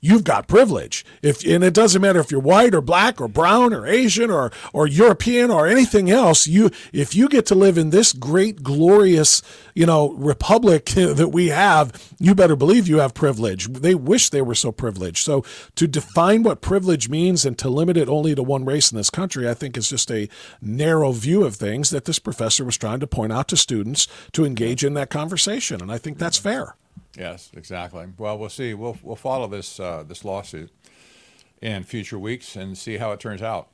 you've 0.00 0.24
got 0.24 0.48
privilege. 0.48 1.04
If 1.22 1.44
and 1.44 1.62
it 1.62 1.74
doesn't 1.74 2.00
matter 2.00 2.20
if 2.20 2.30
you're 2.30 2.40
white 2.40 2.74
or 2.74 2.80
black 2.80 3.20
or 3.20 3.28
brown 3.28 3.72
or 3.72 3.86
Asian 3.86 4.30
or 4.30 4.50
or 4.72 4.86
European 4.86 5.50
or 5.50 5.66
anything 5.66 6.10
else. 6.10 6.46
You 6.46 6.70
if 6.92 7.14
you 7.14 7.28
get 7.28 7.46
to 7.46 7.54
live 7.54 7.78
in 7.78 7.90
this 7.90 8.12
great 8.12 8.62
glorious 8.62 9.42
you 9.74 9.86
know 9.86 10.10
republic 10.12 10.84
that 10.86 11.28
we 11.28 11.48
have, 11.48 12.12
you 12.18 12.34
better 12.34 12.56
believe 12.56 12.88
you 12.88 12.98
have 12.98 13.14
privilege. 13.14 13.68
They 13.68 13.94
wish 13.94 14.30
they 14.30 14.42
were 14.42 14.54
so 14.54 14.72
privileged. 14.72 15.18
So 15.18 15.44
to 15.76 15.86
define 15.86 16.42
what 16.42 16.60
privilege 16.60 17.08
means 17.08 17.44
and 17.44 17.58
to 17.58 17.68
limit 17.68 17.96
it 17.96 18.08
only 18.08 18.34
to 18.34 18.42
one 18.42 18.64
race 18.64 18.90
in 18.90 18.96
this 18.96 19.10
country, 19.10 19.48
I 19.48 19.54
think 19.54 19.76
is 19.76 19.88
just 19.88 20.10
a 20.10 20.28
narrow 20.60 21.12
view 21.12 21.44
of 21.44 21.56
things 21.56 21.90
that 21.90 22.04
this 22.04 22.18
professor 22.18 22.64
was 22.64 22.76
trying 22.76 23.00
to 23.00 23.06
point 23.06 23.32
out 23.32 23.48
to 23.48 23.56
students 23.56 24.06
to 24.32 24.44
engage 24.44 24.84
in 24.84 24.94
that 24.94 25.10
conversation, 25.10 25.80
and 25.80 25.92
I 25.92 25.98
think 25.98 26.18
that's 26.18 26.38
fair. 26.38 26.74
Yes, 27.16 27.50
exactly. 27.54 28.06
Well, 28.18 28.38
we'll 28.38 28.48
see. 28.48 28.74
We'll 28.74 28.96
we'll 29.02 29.16
follow 29.16 29.46
this 29.46 29.80
uh, 29.80 30.04
this 30.06 30.24
lawsuit 30.24 30.70
in 31.60 31.84
future 31.84 32.18
weeks 32.18 32.56
and 32.56 32.76
see 32.76 32.96
how 32.96 33.12
it 33.12 33.20
turns 33.20 33.42
out. 33.42 33.68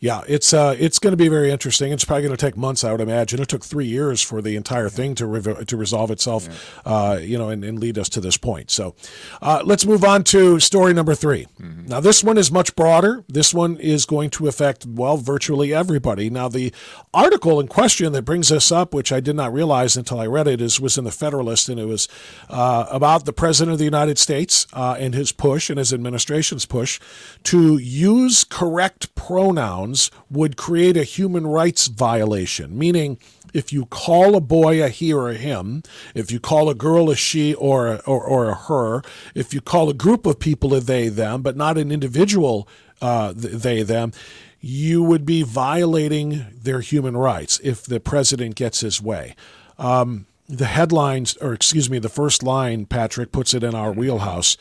Yeah, 0.00 0.22
it's 0.28 0.52
uh, 0.52 0.76
it's 0.78 0.98
going 0.98 1.12
to 1.12 1.16
be 1.16 1.28
very 1.28 1.50
interesting. 1.50 1.92
It's 1.92 2.04
probably 2.04 2.22
going 2.22 2.36
to 2.36 2.46
take 2.46 2.56
months, 2.56 2.84
I 2.84 2.92
would 2.92 3.00
imagine. 3.00 3.40
It 3.40 3.48
took 3.48 3.64
three 3.64 3.86
years 3.86 4.22
for 4.22 4.40
the 4.40 4.56
entire 4.56 4.88
thing 4.88 5.14
to 5.16 5.26
re- 5.26 5.64
to 5.64 5.76
resolve 5.76 6.10
itself, 6.10 6.48
yeah. 6.86 6.92
uh, 6.92 7.16
you 7.16 7.38
know, 7.38 7.48
and, 7.50 7.64
and, 7.64 7.78
lead 7.78 7.98
us 7.98 8.08
to 8.10 8.20
this 8.20 8.36
point. 8.36 8.70
So, 8.70 8.94
uh, 9.42 9.62
let's 9.64 9.86
move 9.86 10.04
on 10.04 10.24
to 10.24 10.58
story 10.58 10.92
number 10.92 11.14
3 11.14 11.46
mm-hmm. 11.60 11.86
Now, 11.86 12.00
this 12.00 12.24
one 12.24 12.38
is 12.38 12.50
much 12.50 12.74
broader. 12.74 13.24
This 13.28 13.54
one 13.54 13.76
is 13.76 14.04
going 14.04 14.30
to 14.30 14.48
affect 14.48 14.86
well 14.86 15.16
virtually 15.16 15.72
everybody. 15.72 16.28
Now, 16.30 16.48
the 16.48 16.72
article 17.14 17.60
in 17.60 17.68
question 17.68 18.12
that 18.12 18.22
brings 18.22 18.50
us 18.50 18.72
up, 18.72 18.94
which 18.94 19.12
I 19.12 19.20
did 19.20 19.36
not 19.36 19.52
realize 19.52 19.96
until 19.96 20.20
I 20.20 20.26
read 20.26 20.48
it, 20.48 20.60
is 20.60 20.80
was 20.80 20.98
in 20.98 21.04
the 21.04 21.12
Federalist, 21.12 21.68
and 21.68 21.78
it 21.78 21.86
was 21.86 22.08
uh, 22.48 22.86
about 22.90 23.24
the 23.24 23.32
president 23.32 23.72
of 23.72 23.78
the 23.78 23.84
United 23.84 24.18
States 24.18 24.66
uh, 24.72 24.96
and 24.98 25.14
his 25.14 25.32
push 25.32 25.70
and 25.70 25.78
his 25.78 25.92
administration's 25.92 26.66
push 26.66 27.00
to 27.44 27.78
use 27.78 28.44
correct 28.44 29.14
pronouns 29.14 29.57
pronouns 29.58 30.10
would 30.30 30.56
create 30.56 30.96
a 30.96 31.02
human 31.02 31.46
rights 31.46 31.88
violation, 31.88 32.78
meaning 32.78 33.18
if 33.52 33.72
you 33.72 33.86
call 33.86 34.36
a 34.36 34.40
boy 34.40 34.82
a 34.82 34.88
he 34.88 35.12
or 35.12 35.30
a 35.30 35.34
him, 35.34 35.82
if 36.14 36.30
you 36.30 36.38
call 36.38 36.70
a 36.70 36.74
girl 36.74 37.10
a 37.10 37.16
she 37.16 37.54
or 37.54 37.88
a, 37.88 37.96
or, 38.06 38.22
or 38.22 38.50
a 38.50 38.54
her, 38.54 39.02
if 39.34 39.52
you 39.52 39.60
call 39.60 39.90
a 39.90 39.94
group 39.94 40.26
of 40.26 40.38
people 40.38 40.74
a 40.74 40.80
they 40.80 41.08
them, 41.08 41.42
but 41.42 41.56
not 41.56 41.76
an 41.76 41.90
individual 41.90 42.68
uh, 43.02 43.32
they 43.34 43.82
them, 43.82 44.12
you 44.60 45.02
would 45.02 45.24
be 45.24 45.42
violating 45.42 46.46
their 46.54 46.80
human 46.80 47.16
rights 47.16 47.60
if 47.64 47.82
the 47.82 47.98
president 47.98 48.54
gets 48.54 48.80
his 48.80 49.02
way. 49.02 49.34
Um, 49.76 50.26
the 50.48 50.66
headlines, 50.66 51.36
or 51.38 51.52
excuse 51.52 51.90
me, 51.90 51.98
the 51.98 52.08
first 52.08 52.42
line, 52.42 52.86
Patrick 52.86 53.32
puts 53.32 53.54
it 53.54 53.64
in 53.64 53.74
our 53.74 53.92
wheelhouse. 53.92 54.56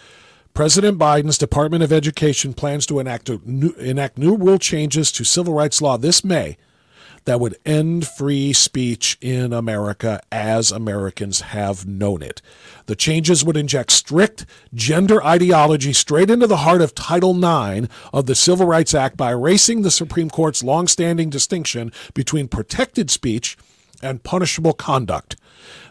President 0.58 0.98
Biden's 0.98 1.38
Department 1.38 1.84
of 1.84 1.94
Education 1.94 2.52
plans 2.56 2.88
to 2.88 2.98
enact, 2.98 3.30
new, 3.46 3.74
enact 3.74 4.18
new 4.18 4.36
rule 4.36 4.58
changes 4.58 5.12
to 5.12 5.24
civil 5.24 5.54
rights 5.54 5.84
law 5.84 6.00
this 6.00 6.24
May 6.24 6.58
that 7.26 7.40
would 7.40 7.60
end 7.64 8.08
free 8.08 8.54
speech 8.54 9.20
in 9.22 9.54
America 9.54 10.20
as 10.32 10.72
Americans 10.72 11.42
have 11.42 11.86
known 11.86 12.24
it. 12.24 12.42
The 12.88 12.96
changes 12.96 13.46
would 13.46 13.56
inject 13.56 13.92
strict 13.92 14.48
gender 14.74 15.24
ideology 15.24 15.94
straight 15.94 16.32
into 16.32 16.48
the 16.48 16.58
heart 16.58 16.82
of 16.82 16.96
Title 16.96 17.38
IX 17.38 17.88
of 18.12 18.26
the 18.26 18.34
Civil 18.34 18.66
Rights 18.66 18.96
Act 18.96 19.16
by 19.16 19.34
erasing 19.34 19.84
the 19.84 19.92
Supreme 19.92 20.32
Court's 20.32 20.64
longstanding 20.64 21.30
distinction 21.30 21.92
between 22.16 22.48
protected 22.48 23.12
speech 23.12 23.58
and 24.02 24.24
punishable 24.24 24.74
conduct. 24.74 25.36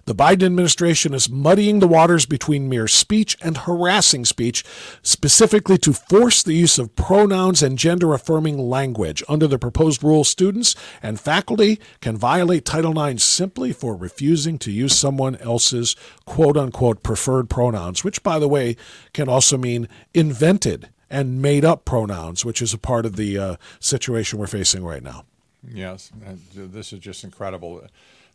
The 0.06 0.14
Biden 0.14 0.44
administration 0.44 1.14
is 1.14 1.28
muddying 1.28 1.80
the 1.80 1.88
waters 1.88 2.26
between 2.26 2.68
mere 2.68 2.86
speech 2.86 3.36
and 3.42 3.56
harassing 3.56 4.24
speech, 4.24 4.64
specifically 5.02 5.78
to 5.78 5.92
force 5.92 6.44
the 6.44 6.54
use 6.54 6.78
of 6.78 6.94
pronouns 6.94 7.60
and 7.60 7.76
gender 7.76 8.14
affirming 8.14 8.56
language. 8.56 9.24
Under 9.28 9.48
the 9.48 9.58
proposed 9.58 10.04
rule, 10.04 10.22
students 10.22 10.76
and 11.02 11.18
faculty 11.18 11.80
can 12.00 12.16
violate 12.16 12.64
Title 12.64 12.96
IX 12.96 13.20
simply 13.20 13.72
for 13.72 13.96
refusing 13.96 14.58
to 14.60 14.70
use 14.70 14.96
someone 14.96 15.34
else's 15.38 15.96
quote 16.24 16.56
unquote 16.56 17.02
preferred 17.02 17.50
pronouns, 17.50 18.04
which, 18.04 18.22
by 18.22 18.38
the 18.38 18.48
way, 18.48 18.76
can 19.12 19.28
also 19.28 19.58
mean 19.58 19.88
invented 20.14 20.88
and 21.10 21.42
made 21.42 21.64
up 21.64 21.84
pronouns, 21.84 22.44
which 22.44 22.62
is 22.62 22.72
a 22.72 22.78
part 22.78 23.06
of 23.06 23.16
the 23.16 23.36
uh, 23.36 23.56
situation 23.80 24.38
we're 24.38 24.46
facing 24.46 24.84
right 24.84 25.02
now. 25.02 25.24
Yes, 25.68 26.12
this 26.54 26.92
is 26.92 27.00
just 27.00 27.24
incredible. 27.24 27.82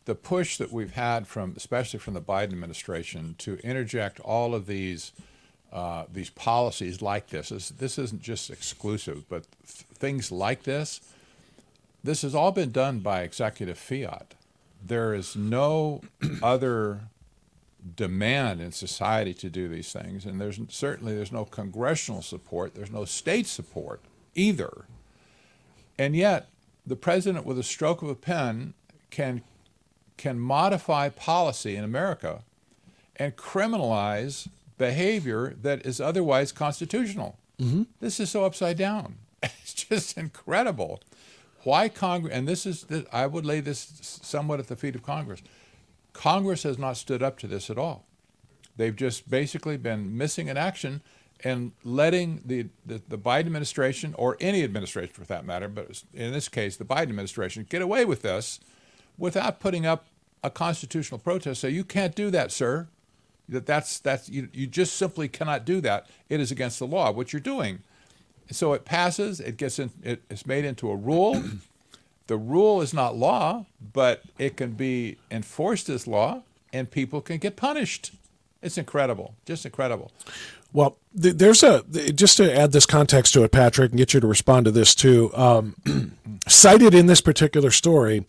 The 0.04 0.14
push 0.14 0.56
that 0.56 0.72
we've 0.72 0.92
had 0.92 1.26
from, 1.28 1.54
especially 1.56 2.00
from 2.00 2.14
the 2.14 2.20
Biden 2.20 2.52
administration, 2.52 3.36
to 3.38 3.58
interject 3.58 4.18
all 4.20 4.54
of 4.54 4.66
these 4.66 5.12
uh, 5.72 6.04
these 6.12 6.28
policies 6.28 7.00
like 7.00 7.28
this. 7.28 7.48
This, 7.48 7.70
this 7.70 7.98
isn't 7.98 8.20
just 8.20 8.50
exclusive, 8.50 9.26
but 9.28 9.46
th- 9.66 9.86
things 9.94 10.30
like 10.30 10.64
this. 10.64 11.00
This 12.04 12.20
has 12.22 12.34
all 12.34 12.52
been 12.52 12.72
done 12.72 12.98
by 12.98 13.22
executive 13.22 13.78
fiat. 13.78 14.34
There 14.84 15.14
is 15.14 15.34
no 15.34 16.02
other 16.42 17.00
demand 17.96 18.60
in 18.60 18.72
society 18.72 19.32
to 19.34 19.48
do 19.48 19.66
these 19.66 19.92
things, 19.92 20.26
and 20.26 20.38
there's 20.38 20.60
certainly 20.68 21.14
there's 21.14 21.32
no 21.32 21.46
congressional 21.46 22.20
support. 22.20 22.74
There's 22.74 22.90
no 22.90 23.06
state 23.06 23.46
support 23.46 24.02
either, 24.34 24.84
and 25.98 26.14
yet 26.14 26.48
the 26.86 26.96
president, 26.96 27.46
with 27.46 27.58
a 27.58 27.62
stroke 27.62 28.02
of 28.02 28.08
a 28.08 28.14
pen, 28.14 28.74
can 29.10 29.42
can 30.16 30.38
modify 30.38 31.08
policy 31.08 31.76
in 31.76 31.84
America 31.84 32.42
and 33.16 33.36
criminalize 33.36 34.48
behavior 34.78 35.54
that 35.62 35.84
is 35.86 36.00
otherwise 36.00 36.52
constitutional. 36.52 37.38
Mm-hmm. 37.58 37.82
This 38.00 38.18
is 38.20 38.30
so 38.30 38.44
upside 38.44 38.76
down. 38.76 39.16
It's 39.62 39.74
just 39.74 40.18
incredible. 40.18 41.00
Why 41.64 41.88
Congress, 41.88 42.34
and 42.34 42.46
this 42.46 42.66
is, 42.66 42.84
I 43.12 43.26
would 43.26 43.46
lay 43.46 43.60
this 43.60 44.18
somewhat 44.22 44.60
at 44.60 44.66
the 44.66 44.76
feet 44.76 44.94
of 44.94 45.02
Congress. 45.02 45.40
Congress 46.12 46.64
has 46.64 46.78
not 46.78 46.96
stood 46.96 47.22
up 47.22 47.38
to 47.38 47.46
this 47.46 47.70
at 47.70 47.78
all. 47.78 48.04
They've 48.76 48.94
just 48.94 49.30
basically 49.30 49.76
been 49.76 50.16
missing 50.16 50.48
in 50.48 50.56
action 50.56 51.02
and 51.44 51.72
letting 51.84 52.42
the, 52.44 52.66
the, 52.86 53.02
the, 53.08 53.18
Biden 53.18 53.46
administration, 53.46 54.14
or 54.16 54.36
any 54.40 54.62
administration 54.62 55.12
for 55.12 55.24
that 55.24 55.44
matter, 55.44 55.68
but 55.68 56.02
in 56.14 56.32
this 56.32 56.48
case, 56.48 56.76
the 56.76 56.84
Biden 56.84 57.10
administration, 57.10 57.66
get 57.68 57.82
away 57.82 58.04
with 58.04 58.22
this 58.22 58.60
without 59.18 59.60
putting 59.60 59.86
up 59.86 60.06
a 60.42 60.50
constitutional 60.50 61.18
protest. 61.18 61.60
Say, 61.60 61.70
you 61.70 61.84
can't 61.84 62.14
do 62.14 62.30
that, 62.30 62.50
sir 62.52 62.88
that 63.52 63.66
that's 63.66 64.00
that's 64.00 64.28
you, 64.28 64.48
you 64.52 64.66
just 64.66 64.96
simply 64.96 65.28
cannot 65.28 65.64
do 65.64 65.80
that. 65.80 66.06
It 66.28 66.40
is 66.40 66.50
against 66.50 66.78
the 66.78 66.86
law 66.86 67.10
what 67.12 67.32
you're 67.32 67.40
doing. 67.40 67.80
So 68.50 68.72
it 68.72 68.84
passes. 68.84 69.40
It 69.40 69.56
gets 69.56 69.78
in. 69.78 69.90
It, 70.02 70.22
it's 70.28 70.46
made 70.46 70.64
into 70.64 70.90
a 70.90 70.96
rule. 70.96 71.42
the 72.26 72.36
rule 72.36 72.82
is 72.82 72.92
not 72.92 73.16
law, 73.16 73.66
but 73.92 74.22
it 74.38 74.56
can 74.56 74.72
be 74.72 75.18
enforced 75.30 75.88
as 75.88 76.06
law, 76.06 76.42
and 76.72 76.90
people 76.90 77.20
can 77.20 77.38
get 77.38 77.56
punished. 77.56 78.12
It's 78.60 78.78
incredible, 78.78 79.34
just 79.44 79.66
incredible. 79.66 80.12
Well, 80.72 80.96
there's 81.14 81.62
a 81.62 81.82
just 82.12 82.38
to 82.38 82.56
add 82.56 82.72
this 82.72 82.86
context 82.86 83.34
to 83.34 83.44
it, 83.44 83.52
Patrick, 83.52 83.90
and 83.90 83.98
get 83.98 84.14
you 84.14 84.20
to 84.20 84.26
respond 84.26 84.64
to 84.64 84.70
this 84.70 84.94
too. 84.94 85.30
Um, 85.34 85.76
cited 86.48 86.94
in 86.94 87.06
this 87.06 87.20
particular 87.20 87.70
story 87.70 88.24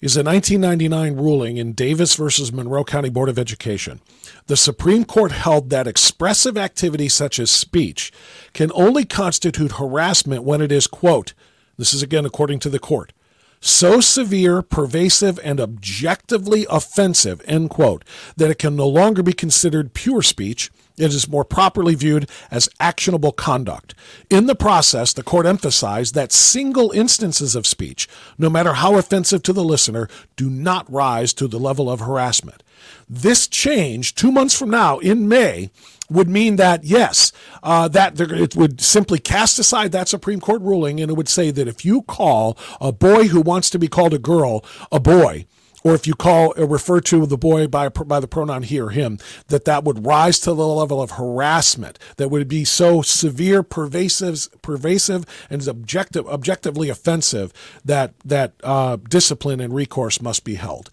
is 0.00 0.16
a 0.16 0.22
1999 0.22 1.16
ruling 1.16 1.56
in 1.56 1.72
Davis 1.72 2.14
versus 2.14 2.52
Monroe 2.52 2.84
County 2.84 3.10
Board 3.10 3.28
of 3.28 3.38
Education. 3.38 4.00
The 4.46 4.56
Supreme 4.56 5.04
Court 5.04 5.32
held 5.32 5.70
that 5.70 5.88
expressive 5.88 6.56
activity 6.56 7.08
such 7.08 7.40
as 7.40 7.50
speech 7.50 8.12
can 8.52 8.70
only 8.72 9.04
constitute 9.04 9.72
harassment 9.72 10.44
when 10.44 10.60
it 10.60 10.70
is 10.70 10.86
quote. 10.86 11.34
This 11.76 11.92
is 11.92 12.02
again 12.04 12.24
according 12.24 12.60
to 12.60 12.70
the 12.70 12.78
court 12.78 13.12
so 13.60 14.00
severe, 14.00 14.62
pervasive, 14.62 15.38
and 15.42 15.60
objectively 15.60 16.66
offensive, 16.70 17.42
end 17.46 17.70
quote, 17.70 18.04
that 18.36 18.50
it 18.50 18.58
can 18.58 18.76
no 18.76 18.86
longer 18.86 19.22
be 19.22 19.32
considered 19.32 19.94
pure 19.94 20.22
speech. 20.22 20.70
It 20.96 21.14
is 21.14 21.28
more 21.28 21.44
properly 21.44 21.94
viewed 21.94 22.28
as 22.50 22.68
actionable 22.80 23.32
conduct. 23.32 23.94
In 24.28 24.46
the 24.46 24.56
process, 24.56 25.12
the 25.12 25.22
court 25.22 25.46
emphasized 25.46 26.14
that 26.14 26.32
single 26.32 26.90
instances 26.90 27.54
of 27.54 27.66
speech, 27.66 28.08
no 28.36 28.50
matter 28.50 28.74
how 28.74 28.96
offensive 28.96 29.42
to 29.44 29.52
the 29.52 29.64
listener, 29.64 30.08
do 30.36 30.50
not 30.50 30.90
rise 30.92 31.32
to 31.34 31.46
the 31.46 31.58
level 31.58 31.88
of 31.90 32.00
harassment. 32.00 32.62
This 33.08 33.46
change, 33.48 34.14
two 34.14 34.32
months 34.32 34.58
from 34.58 34.70
now 34.70 34.98
in 34.98 35.28
May, 35.28 35.70
would 36.10 36.28
mean 36.28 36.56
that 36.56 36.84
yes, 36.84 37.32
uh, 37.62 37.88
that 37.88 38.20
it 38.20 38.56
would 38.56 38.80
simply 38.80 39.18
cast 39.18 39.58
aside 39.58 39.92
that 39.92 40.08
Supreme 40.08 40.40
Court 40.40 40.62
ruling, 40.62 41.00
and 41.00 41.10
it 41.10 41.14
would 41.14 41.28
say 41.28 41.50
that 41.50 41.68
if 41.68 41.84
you 41.84 42.02
call 42.02 42.56
a 42.80 42.92
boy 42.92 43.28
who 43.28 43.40
wants 43.40 43.70
to 43.70 43.78
be 43.78 43.88
called 43.88 44.14
a 44.14 44.18
girl 44.18 44.64
a 44.90 45.00
boy, 45.00 45.46
or 45.84 45.94
if 45.94 46.06
you 46.06 46.14
call 46.14 46.54
or 46.56 46.66
refer 46.66 47.00
to 47.00 47.26
the 47.26 47.38
boy 47.38 47.66
by 47.66 47.88
by 47.88 48.20
the 48.20 48.28
pronoun 48.28 48.62
he 48.62 48.80
or 48.80 48.90
him, 48.90 49.18
that 49.48 49.64
that 49.64 49.84
would 49.84 50.06
rise 50.06 50.38
to 50.40 50.54
the 50.54 50.66
level 50.66 51.00
of 51.00 51.12
harassment 51.12 51.98
that 52.16 52.30
would 52.30 52.48
be 52.48 52.64
so 52.64 53.02
severe, 53.02 53.62
pervasive, 53.62 54.48
pervasive, 54.62 55.24
and 55.50 55.66
objective, 55.68 56.26
objectively 56.26 56.88
offensive 56.88 57.52
that 57.84 58.14
that 58.24 58.54
uh, 58.64 58.96
discipline 59.08 59.60
and 59.60 59.74
recourse 59.74 60.20
must 60.20 60.44
be 60.44 60.54
held. 60.54 60.90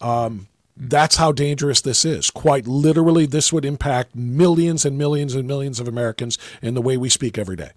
Um, 0.00 0.48
that's 0.76 1.16
how 1.16 1.32
dangerous 1.32 1.80
this 1.80 2.04
is. 2.04 2.30
Quite 2.30 2.66
literally, 2.66 3.26
this 3.26 3.52
would 3.52 3.64
impact 3.64 4.14
millions 4.14 4.84
and 4.84 4.96
millions 4.96 5.34
and 5.34 5.46
millions 5.46 5.80
of 5.80 5.88
Americans 5.88 6.38
in 6.60 6.74
the 6.74 6.82
way 6.82 6.96
we 6.96 7.08
speak 7.08 7.38
every 7.38 7.56
day. 7.56 7.70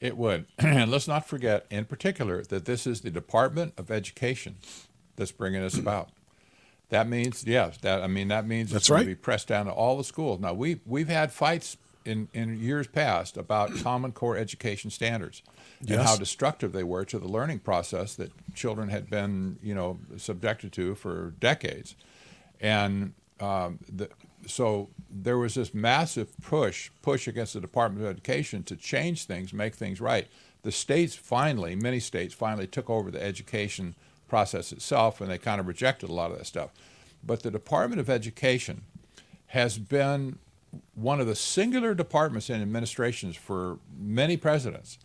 It 0.00 0.16
would. 0.16 0.46
And 0.58 0.90
let's 0.90 1.08
not 1.08 1.26
forget, 1.26 1.66
in 1.70 1.84
particular, 1.84 2.42
that 2.42 2.64
this 2.64 2.86
is 2.86 3.00
the 3.00 3.10
Department 3.10 3.74
of 3.78 3.90
Education 3.90 4.56
that's 5.16 5.32
bringing 5.32 5.62
this 5.62 5.78
about. 5.78 6.10
That 6.90 7.08
means, 7.08 7.44
yes, 7.44 7.78
that 7.78 8.02
I 8.02 8.06
mean 8.06 8.28
that 8.28 8.46
means 8.46 8.70
that's 8.70 8.84
it's 8.84 8.90
right. 8.90 8.98
going 8.98 9.08
to 9.08 9.14
be 9.14 9.20
pressed 9.20 9.48
down 9.48 9.66
to 9.66 9.72
all 9.72 9.96
the 9.96 10.04
schools. 10.04 10.38
Now 10.40 10.52
we 10.52 10.80
we've 10.86 11.08
had 11.08 11.32
fights 11.32 11.76
in 12.04 12.28
in 12.32 12.60
years 12.60 12.86
past 12.86 13.36
about 13.36 13.74
Common 13.78 14.12
Core 14.12 14.36
education 14.36 14.90
standards 14.90 15.42
and 15.80 15.90
yes. 15.90 16.08
how 16.08 16.16
destructive 16.16 16.72
they 16.72 16.84
were 16.84 17.04
to 17.04 17.18
the 17.18 17.26
learning 17.26 17.58
process 17.58 18.14
that 18.14 18.30
children 18.54 18.88
had 18.88 19.10
been 19.10 19.58
you 19.62 19.74
know 19.74 19.98
subjected 20.16 20.72
to 20.74 20.94
for 20.94 21.34
decades. 21.40 21.96
And 22.60 23.12
um, 23.40 23.78
the, 23.92 24.08
so 24.46 24.88
there 25.10 25.38
was 25.38 25.54
this 25.54 25.74
massive 25.74 26.28
push 26.40 26.90
push 27.02 27.28
against 27.28 27.54
the 27.54 27.60
Department 27.60 28.04
of 28.04 28.10
Education 28.10 28.62
to 28.64 28.76
change 28.76 29.24
things, 29.24 29.52
make 29.52 29.74
things 29.74 30.00
right. 30.00 30.28
The 30.62 30.72
states 30.72 31.14
finally, 31.14 31.76
many 31.76 32.00
states 32.00 32.34
finally 32.34 32.66
took 32.66 32.90
over 32.90 33.10
the 33.10 33.22
education 33.22 33.94
process 34.28 34.72
itself, 34.72 35.20
and 35.20 35.30
they 35.30 35.38
kind 35.38 35.60
of 35.60 35.66
rejected 35.66 36.08
a 36.08 36.12
lot 36.12 36.32
of 36.32 36.38
that 36.38 36.46
stuff. 36.46 36.70
But 37.24 37.42
the 37.42 37.50
Department 37.50 38.00
of 38.00 38.10
Education 38.10 38.82
has 39.48 39.78
been 39.78 40.38
one 40.94 41.20
of 41.20 41.26
the 41.26 41.36
singular 41.36 41.94
departments 41.94 42.50
in 42.50 42.60
administrations 42.60 43.36
for 43.36 43.78
many 43.96 44.36
presidents 44.36 44.98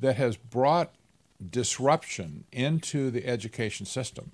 that 0.00 0.16
has 0.16 0.36
brought 0.36 0.94
disruption 1.50 2.44
into 2.52 3.10
the 3.10 3.26
education 3.26 3.86
system 3.86 4.32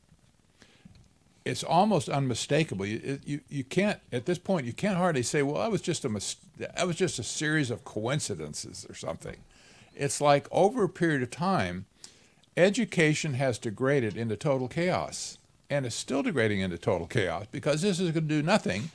it's 1.50 1.64
almost 1.64 2.08
unmistakable. 2.08 2.86
You, 2.86 3.18
you, 3.24 3.40
you 3.48 3.64
can't 3.64 3.98
at 4.12 4.26
this 4.26 4.38
point 4.38 4.66
you 4.66 4.72
can't 4.72 4.96
hardly 4.96 5.22
say, 5.22 5.42
well, 5.42 5.60
that 5.60 5.70
was 5.70 5.82
just 5.82 6.04
a 6.04 6.08
mis- 6.08 6.36
that 6.58 6.86
was 6.86 6.96
just 6.96 7.18
a 7.18 7.22
series 7.22 7.70
of 7.70 7.84
coincidences 7.84 8.86
or 8.88 8.94
something. 8.94 9.36
It's 9.94 10.20
like 10.20 10.46
over 10.50 10.84
a 10.84 10.88
period 10.88 11.22
of 11.22 11.30
time, 11.30 11.86
education 12.56 13.34
has 13.34 13.58
degraded 13.58 14.16
into 14.16 14.36
total 14.36 14.68
chaos, 14.68 15.38
and 15.68 15.84
it's 15.84 15.96
still 15.96 16.22
degrading 16.22 16.60
into 16.60 16.78
total 16.78 17.06
chaos 17.06 17.46
because 17.50 17.82
this 17.82 17.98
is 17.98 18.12
going 18.12 18.28
to 18.28 18.34
do 18.34 18.42
nothing, 18.42 18.90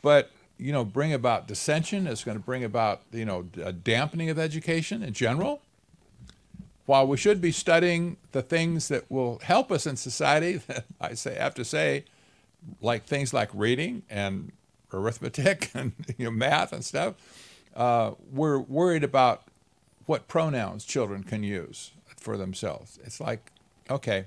but 0.00 0.30
you 0.58 0.72
know 0.72 0.84
bring 0.84 1.12
about 1.12 1.48
dissension. 1.48 2.06
It's 2.06 2.24
going 2.24 2.38
to 2.38 2.44
bring 2.44 2.62
about 2.62 3.02
you 3.12 3.24
know 3.24 3.46
a 3.62 3.72
dampening 3.72 4.30
of 4.30 4.38
education 4.38 5.02
in 5.02 5.12
general 5.12 5.60
while 6.86 7.06
we 7.06 7.16
should 7.16 7.40
be 7.40 7.52
studying 7.52 8.16
the 8.32 8.42
things 8.42 8.88
that 8.88 9.10
will 9.10 9.38
help 9.40 9.70
us 9.70 9.86
in 9.86 9.96
society, 9.96 10.60
I 11.00 11.14
say 11.14 11.34
have 11.34 11.54
to 11.56 11.64
say, 11.64 12.04
like 12.80 13.04
things 13.04 13.34
like 13.34 13.50
reading 13.52 14.02
and 14.08 14.52
arithmetic 14.92 15.70
and 15.74 15.92
you 16.16 16.26
know, 16.26 16.30
math 16.30 16.72
and 16.72 16.84
stuff, 16.84 17.14
uh, 17.74 18.12
we're 18.32 18.58
worried 18.58 19.04
about 19.04 19.42
what 20.06 20.28
pronouns 20.28 20.84
children 20.84 21.22
can 21.22 21.42
use 21.42 21.90
for 22.16 22.36
themselves. 22.36 22.98
It's 23.04 23.20
like, 23.20 23.52
okay, 23.90 24.26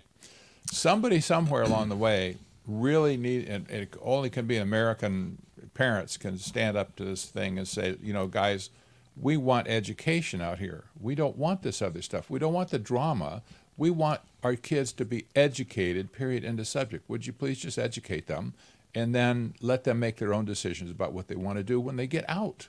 somebody 0.72 1.22
somewhere 1.22 1.64
along 1.64 1.90
the 1.90 1.96
way 1.96 2.38
really 2.68 3.18
need, 3.18 3.48
and 3.48 3.70
it 3.70 3.96
only 4.02 4.30
can 4.30 4.46
be 4.46 4.58
American 4.58 5.42
parents 5.74 6.18
can 6.18 6.38
stand 6.38 6.78
up 6.78 6.96
to 6.98 7.06
this 7.06 7.26
thing 7.26 7.58
and 7.58 7.68
say, 7.68 7.96
you 8.04 8.14
know, 8.14 8.28
guys, 8.28 8.70
we 9.16 9.38
want 9.38 9.68
education 9.68 10.42
out 10.42 10.60
here. 10.60 10.86
We 11.00 11.16
don't 11.16 11.38
want 11.38 11.62
this 11.62 11.82
other 11.82 12.02
stuff. 12.02 12.30
We 12.30 12.40
don't 12.40 12.54
want 12.54 12.70
the 12.70 12.80
drama. 12.80 13.42
We 13.78 13.90
want 13.90 14.22
our 14.44 14.56
kids 14.56 14.92
to 14.94 15.06
be 15.06 15.26
educated, 15.36 16.12
period, 16.12 16.44
end 16.44 16.60
of 16.60 16.68
subject. 16.68 17.10
Would 17.10 17.26
you 17.28 17.34
please 17.34 17.60
just 17.60 17.78
educate 17.78 18.28
them 18.28 18.54
and 18.96 19.14
then 19.14 19.54
let 19.62 19.84
them 19.84 20.00
make 20.00 20.18
their 20.18 20.34
own 20.34 20.46
decisions 20.46 20.92
about 20.92 21.14
what 21.14 21.28
they 21.28 21.36
want 21.36 21.58
to 21.58 21.64
do 21.64 21.80
when 21.80 21.96
they 21.96 22.08
get 22.08 22.26
out? 22.30 22.68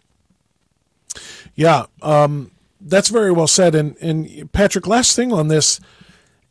Yeah, 1.55 1.87
um, 2.03 2.53
that's 2.81 3.09
very 3.09 3.33
well 3.33 3.47
said. 3.47 3.75
And, 3.75 3.97
and 3.99 4.53
Patrick, 4.53 4.87
last 4.87 5.17
thing 5.17 5.33
on 5.33 5.49
this 5.49 5.81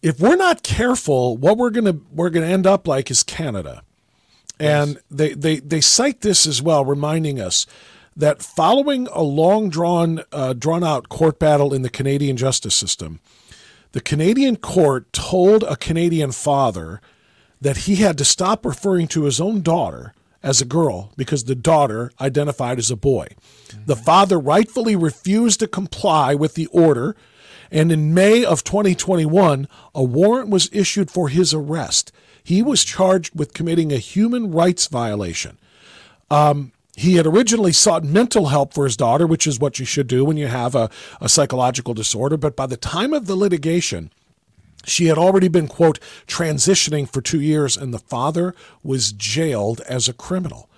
if 0.01 0.19
we're 0.19 0.35
not 0.35 0.63
careful, 0.63 1.37
what 1.37 1.57
we're 1.57 1.69
gonna 1.69 1.97
we're 2.11 2.29
gonna 2.29 2.45
end 2.45 2.65
up 2.65 2.87
like 2.87 3.11
is 3.11 3.23
Canada, 3.23 3.83
and 4.59 4.93
yes. 4.93 5.03
they, 5.11 5.33
they 5.33 5.59
they 5.59 5.81
cite 5.81 6.21
this 6.21 6.47
as 6.47 6.61
well, 6.61 6.85
reminding 6.85 7.39
us 7.39 7.65
that 8.19 8.43
following 8.43 9.07
a 9.13 9.23
long 9.23 9.69
drawn 9.69 10.21
uh, 10.31 10.53
drawn 10.53 10.83
out 10.83 11.09
court 11.09 11.39
battle 11.39 11.73
in 11.73 11.81
the 11.81 11.89
Canadian 11.89 12.37
justice 12.37 12.75
system, 12.75 13.19
the 13.93 14.01
Canadian 14.01 14.57
court 14.57 15.11
told 15.13 15.63
a 15.63 15.77
Canadian 15.77 16.31
father 16.31 17.01
that 17.61 17.77
he 17.77 17.95
had 17.95 18.17
to 18.17 18.25
stop 18.25 18.65
referring 18.65 19.07
to 19.07 19.23
his 19.23 19.39
own 19.39 19.61
daughter 19.61 20.13
as 20.43 20.61
a 20.61 20.65
girl 20.65 21.11
because 21.15 21.45
the 21.45 21.55
daughter 21.55 22.11
identified 22.19 22.77
as 22.77 22.91
a 22.91 22.95
boy. 22.95 23.27
The 23.85 23.95
father 23.95 24.37
rightfully 24.37 24.95
refused 24.95 25.59
to 25.61 25.67
comply 25.67 26.35
with 26.35 26.55
the 26.55 26.67
order, 26.67 27.15
and 27.71 27.91
in 27.91 28.13
May 28.13 28.43
of 28.43 28.63
2021, 28.65 29.67
a 29.95 30.03
warrant 30.03 30.49
was 30.49 30.69
issued 30.73 31.09
for 31.09 31.29
his 31.29 31.53
arrest. 31.53 32.11
He 32.43 32.61
was 32.61 32.83
charged 32.83 33.37
with 33.37 33.53
committing 33.53 33.91
a 33.91 33.97
human 33.97 34.51
rights 34.51 34.87
violation. 34.87 35.57
Um, 36.31 36.73
he 36.99 37.15
had 37.15 37.25
originally 37.25 37.71
sought 37.71 38.03
mental 38.03 38.47
help 38.47 38.73
for 38.73 38.83
his 38.83 38.97
daughter, 38.97 39.25
which 39.25 39.47
is 39.47 39.57
what 39.57 39.79
you 39.79 39.85
should 39.85 40.07
do 40.07 40.25
when 40.25 40.35
you 40.35 40.47
have 40.47 40.75
a, 40.75 40.89
a 41.21 41.29
psychological 41.29 41.93
disorder. 41.93 42.35
But 42.35 42.57
by 42.57 42.65
the 42.65 42.75
time 42.75 43.13
of 43.13 43.25
the 43.25 43.37
litigation, 43.37 44.11
she 44.85 45.05
had 45.05 45.17
already 45.17 45.47
been, 45.47 45.69
quote, 45.69 45.99
transitioning 46.27 47.07
for 47.09 47.21
two 47.21 47.39
years, 47.39 47.77
and 47.77 47.93
the 47.93 47.99
father 47.99 48.53
was 48.83 49.13
jailed 49.13 49.79
as 49.81 50.09
a 50.09 50.13
criminal. 50.13 50.69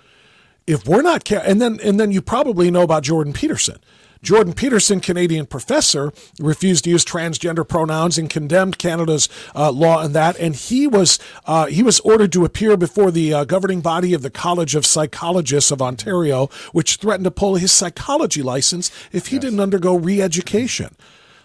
If 0.64 0.86
we're 0.86 1.02
not, 1.02 1.24
ca- 1.24 1.42
and 1.44 1.60
then 1.60 1.80
and 1.82 1.98
then 1.98 2.12
you 2.12 2.22
probably 2.22 2.70
know 2.70 2.82
about 2.82 3.02
Jordan 3.02 3.32
Peterson. 3.32 3.80
Jordan 4.22 4.52
Peterson, 4.52 5.00
Canadian 5.00 5.46
professor, 5.46 6.12
refused 6.38 6.84
to 6.84 6.90
use 6.90 7.04
transgender 7.04 7.66
pronouns 7.66 8.18
and 8.18 8.30
condemned 8.30 8.78
Canada's 8.78 9.28
uh, 9.54 9.72
law 9.72 9.98
on 9.98 10.12
that. 10.12 10.38
And 10.38 10.54
he 10.54 10.86
was 10.86 11.18
uh, 11.44 11.66
he 11.66 11.82
was 11.82 11.98
ordered 12.00 12.32
to 12.32 12.44
appear 12.44 12.76
before 12.76 13.10
the 13.10 13.34
uh, 13.34 13.44
governing 13.44 13.80
body 13.80 14.14
of 14.14 14.22
the 14.22 14.30
College 14.30 14.74
of 14.74 14.86
Psychologists 14.86 15.70
of 15.70 15.82
Ontario, 15.82 16.48
which 16.72 16.96
threatened 16.96 17.24
to 17.24 17.30
pull 17.30 17.56
his 17.56 17.72
psychology 17.72 18.42
license 18.42 18.90
if 19.10 19.28
he 19.28 19.36
yes. 19.36 19.42
didn't 19.42 19.60
undergo 19.60 19.96
re-education. 19.96 20.94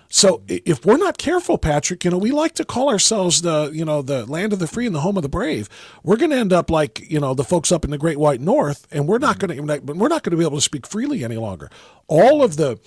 So 0.10 0.42
if 0.48 0.86
we're 0.86 0.98
not 0.98 1.18
careful, 1.18 1.58
Patrick, 1.58 2.06
you 2.06 2.12
know, 2.12 2.18
we 2.18 2.32
like 2.32 2.54
to 2.56 2.66
call 2.66 2.90
ourselves 2.90 3.42
the, 3.42 3.70
you 3.74 3.84
know, 3.84 4.02
the 4.02 4.26
land 4.26 4.54
of 4.54 4.60
the 4.60 4.68
free 4.68 4.86
and 4.86 4.96
the 4.96 5.02
home 5.02 5.18
of 5.18 5.24
the 5.24 5.30
brave. 5.30 5.70
We're 6.04 6.18
going 6.18 6.32
to 6.32 6.38
end 6.38 6.54
up 6.54 6.70
like, 6.70 7.10
you 7.10 7.20
know, 7.20 7.34
the 7.34 7.44
folks 7.44 7.72
up 7.72 7.84
in 7.84 7.92
the 7.92 7.98
Great 7.98 8.18
White 8.18 8.42
North, 8.42 8.88
and 8.92 9.08
we're 9.08 9.18
not 9.18 9.38
mm-hmm. 9.38 9.66
going 9.66 9.86
to, 9.86 9.94
we're 9.94 10.08
not 10.08 10.24
going 10.24 10.32
to 10.32 10.38
be 10.38 10.46
able 10.46 10.58
to 10.58 10.62
speak 10.62 10.88
freely 10.88 11.24
any 11.24 11.38
longer. 11.38 11.70
All 12.08 12.44
of 12.44 12.56
the, 12.56 12.80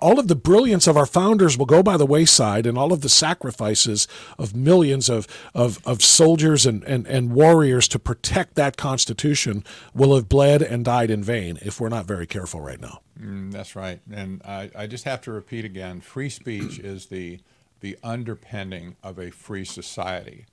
all 0.00 0.18
of 0.18 0.28
the 0.28 0.34
brilliance 0.34 0.86
of 0.86 0.96
our 0.96 1.06
founders 1.06 1.56
will 1.56 1.66
go 1.66 1.82
by 1.82 1.96
the 1.96 2.06
wayside, 2.06 2.66
and 2.66 2.76
all 2.76 2.92
of 2.92 3.00
the 3.00 3.08
sacrifices 3.08 4.06
of 4.38 4.54
millions 4.54 5.08
of, 5.08 5.26
of, 5.54 5.80
of 5.86 6.02
soldiers 6.02 6.66
and, 6.66 6.84
and, 6.84 7.06
and 7.06 7.32
warriors 7.32 7.88
to 7.88 7.98
protect 7.98 8.54
that 8.54 8.76
Constitution 8.76 9.64
will 9.94 10.14
have 10.14 10.28
bled 10.28 10.62
and 10.62 10.84
died 10.84 11.10
in 11.10 11.22
vain 11.22 11.58
if 11.62 11.80
we're 11.80 11.88
not 11.88 12.06
very 12.06 12.26
careful 12.26 12.60
right 12.60 12.80
now. 12.80 13.00
Mm, 13.20 13.52
that's 13.52 13.74
right. 13.74 14.00
And 14.12 14.42
I, 14.44 14.70
I 14.76 14.86
just 14.86 15.04
have 15.04 15.20
to 15.22 15.32
repeat 15.32 15.64
again 15.64 16.00
free 16.00 16.28
speech 16.28 16.78
is 16.80 17.06
the, 17.06 17.40
the 17.80 17.96
underpinning 18.02 18.96
of 19.02 19.18
a 19.18 19.30
free 19.30 19.64
society. 19.64 20.46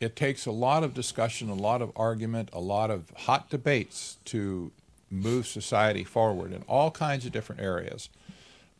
It 0.00 0.14
takes 0.14 0.46
a 0.46 0.52
lot 0.52 0.84
of 0.84 0.94
discussion, 0.94 1.48
a 1.48 1.54
lot 1.54 1.82
of 1.82 1.90
argument, 1.96 2.50
a 2.52 2.60
lot 2.60 2.90
of 2.90 3.10
hot 3.16 3.50
debates 3.50 4.18
to 4.26 4.70
move 5.10 5.46
society 5.46 6.04
forward 6.04 6.52
in 6.52 6.62
all 6.68 6.90
kinds 6.90 7.26
of 7.26 7.32
different 7.32 7.60
areas. 7.60 8.08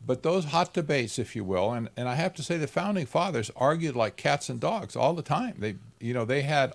But 0.05 0.23
those 0.23 0.45
hot 0.45 0.73
debates, 0.73 1.19
if 1.19 1.35
you 1.35 1.43
will, 1.43 1.71
and, 1.73 1.89
and 1.97 2.07
I 2.07 2.15
have 2.15 2.33
to 2.35 2.43
say 2.43 2.57
the 2.57 2.67
founding 2.67 3.05
fathers 3.05 3.51
argued 3.55 3.95
like 3.95 4.15
cats 4.15 4.49
and 4.49 4.59
dogs 4.59 4.95
all 4.95 5.13
the 5.13 5.21
time. 5.21 5.55
They, 5.59 5.75
you 5.99 6.13
know, 6.13 6.25
they 6.25 6.41
had 6.41 6.73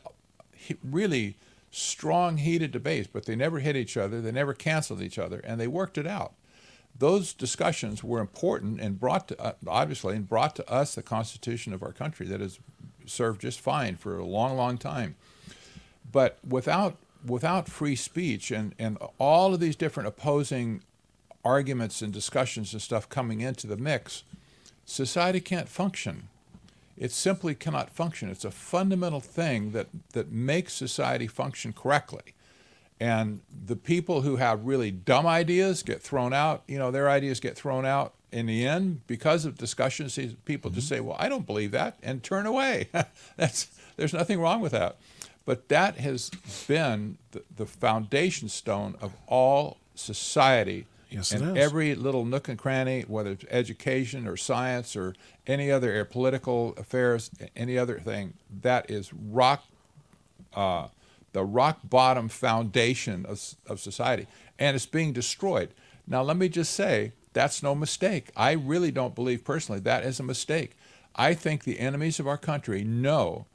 really 0.83 1.37
strong, 1.71 2.37
heated 2.39 2.71
debates, 2.71 3.09
but 3.13 3.27
they 3.27 3.35
never 3.35 3.59
hit 3.59 3.77
each 3.77 3.97
other, 3.97 4.21
they 4.21 4.31
never 4.31 4.55
canceled 4.55 5.03
each 5.03 5.19
other, 5.19 5.41
and 5.41 5.61
they 5.61 5.67
worked 5.67 5.99
it 5.99 6.07
out. 6.07 6.35
Those 6.97 7.33
discussions 7.33 8.05
were 8.05 8.21
important 8.21 8.81
and 8.81 9.01
brought 9.01 9.29
to, 9.29 9.41
uh, 9.41 9.53
obviously, 9.67 10.15
and 10.15 10.29
brought 10.29 10.55
to 10.57 10.71
us 10.71 10.95
the 10.95 11.03
Constitution 11.03 11.73
of 11.73 11.83
our 11.83 11.93
country 11.93 12.27
that 12.27 12.41
has 12.41 12.61
served 13.07 13.41
just 13.41 13.61
fine 13.61 13.97
for 13.97 14.19
a 14.19 14.25
long, 14.25 14.57
long 14.57 14.79
time. 14.79 15.17
But 16.11 16.39
without 16.47 16.97
without 17.27 17.69
free 17.69 17.97
speech 17.97 18.51
and, 18.51 18.75
and 18.79 18.99
all 19.19 19.55
of 19.55 19.61
these 19.61 19.77
different 19.77 20.07
opposing 20.07 20.83
arguments 21.45 22.03
and 22.03 22.13
discussions 22.13 22.73
and 22.73 22.83
stuff 22.83 23.09
coming 23.09 23.41
into 23.41 23.67
the 23.67 23.77
mix, 23.77 24.25
society 24.85 25.41
can't 25.41 25.69
function. 25.69 26.29
It 26.97 27.11
simply 27.11 27.55
cannot 27.55 27.91
function. 27.91 28.29
It's 28.29 28.45
a 28.45 28.51
fundamental 28.51 29.21
thing 29.21 29.73
that, 29.73 29.89
that 30.13 30.31
makes 30.31 30.73
society 30.73 31.27
function 31.27 31.73
correctly. 31.73 32.35
And 33.01 33.41
the 33.67 33.77
people 33.77 34.23
who 34.23 34.37
have 34.37 34.65
really 34.65 34.91
dumb 34.91 35.27
ideas 35.27 35.83
get 35.83 36.01
thrown 36.01 36.33
out. 36.33 36.63
You 36.69 36.79
know, 36.79 36.91
their 36.91 37.11
ideas 37.11 37.41
get 37.41 37.57
thrown 37.57 37.85
out 37.85 38.15
in 38.31 38.47
the 38.47 38.67
end 38.67 39.07
because 39.07 39.45
of 39.45 39.59
discussions. 39.59 40.15
These 40.15 40.35
people 40.45 40.71
mm-hmm. 40.71 40.77
just 40.77 40.89
say, 40.89 41.01
"Well, 41.01 41.17
I 41.19 41.29
don't 41.29 41.45
believe 41.45 41.73
that," 41.73 41.99
and 42.03 42.23
turn 42.23 42.47
away. 42.47 42.89
That's 43.37 43.67
there's 43.97 44.13
nothing 44.13 44.41
wrong 44.41 44.61
with 44.61 44.73
that. 44.73 44.97
But 45.45 45.69
that 45.69 45.97
has 45.99 46.31
been 46.67 47.19
the, 47.33 47.43
the 47.55 47.67
foundation 47.67 48.49
stone 48.49 48.97
of 49.01 49.13
all 49.27 49.79
society 49.95 50.87
Yes, 51.15 51.31
and 51.33 51.57
every 51.57 51.95
little 51.95 52.25
nook 52.25 52.49
and 52.49 52.59
cranny, 52.59 53.03
whether 53.03 53.31
it's 53.33 53.45
education 53.49 54.27
or 54.27 54.37
science 54.37 54.97
or 54.97 55.15
any 55.47 55.71
other 55.71 56.01
or 56.01 56.05
political 56.05 56.75
affairs, 56.77 57.31
any 57.55 57.79
other 57.79 58.01
thing, 58.01 58.35
that 58.63 58.91
is 58.91 59.13
rock, 59.13 59.65
uh, 60.55 60.89
the 61.33 61.45
rock 61.45 61.81
bottom 61.85 62.29
foundation 62.29 63.25
of, 63.27 63.41
of 63.69 63.81
society, 63.81 64.27
and 64.59 64.75
it's 64.75 64.87
being 64.87 65.13
destroyed. 65.13 65.71
Now, 66.07 66.23
let 66.23 66.37
me 66.37 66.49
just 66.49 66.73
say 66.73 67.13
that's 67.33 67.63
no 67.63 67.75
mistake. 67.75 68.31
I 68.37 68.53
really 68.53 68.91
don't 68.91 69.15
believe 69.15 69.45
personally 69.45 69.81
that 69.83 70.05
is 70.05 70.19
a 70.19 70.25
mistake. 70.25 70.77
I 71.15 71.35
think 71.35 71.63
the 71.63 71.79
enemies 71.79 72.19
of 72.19 72.27
our 72.27 72.39
country 72.39 72.83
know 72.83 73.47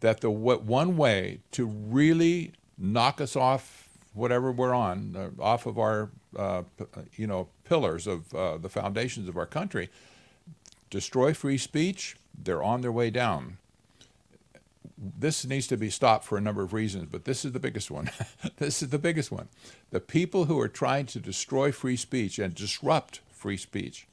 that 0.00 0.20
the 0.20 0.30
one 0.30 0.96
way 0.96 1.40
to 1.52 1.66
really 1.66 2.52
knock 2.76 3.20
us 3.20 3.36
off 3.36 3.87
whatever 4.18 4.52
we're 4.52 4.74
on, 4.74 5.16
uh, 5.16 5.42
off 5.42 5.66
of 5.66 5.78
our 5.78 6.10
uh, 6.36 6.62
you 7.16 7.26
know, 7.26 7.48
pillars 7.64 8.06
of 8.06 8.34
uh, 8.34 8.58
the 8.58 8.68
foundations 8.68 9.28
of 9.28 9.36
our 9.36 9.46
country, 9.46 9.88
destroy 10.90 11.32
free 11.32 11.58
speech, 11.58 12.16
they're 12.36 12.62
on 12.62 12.80
their 12.80 12.92
way 12.92 13.10
down. 13.10 13.58
This 14.96 15.46
needs 15.46 15.68
to 15.68 15.76
be 15.76 15.90
stopped 15.90 16.24
for 16.24 16.36
a 16.36 16.40
number 16.40 16.62
of 16.62 16.72
reasons, 16.72 17.08
but 17.10 17.24
this 17.24 17.44
is 17.44 17.52
the 17.52 17.60
biggest 17.60 17.90
one. 17.90 18.10
this 18.56 18.82
is 18.82 18.88
the 18.88 18.98
biggest 18.98 19.30
one. 19.30 19.48
The 19.90 20.00
people 20.00 20.46
who 20.46 20.58
are 20.60 20.68
trying 20.68 21.06
to 21.06 21.20
destroy 21.20 21.70
free 21.70 21.96
speech 21.96 22.38
and 22.38 22.54
disrupt 22.54 23.20
free 23.30 23.56
speech 23.56 24.08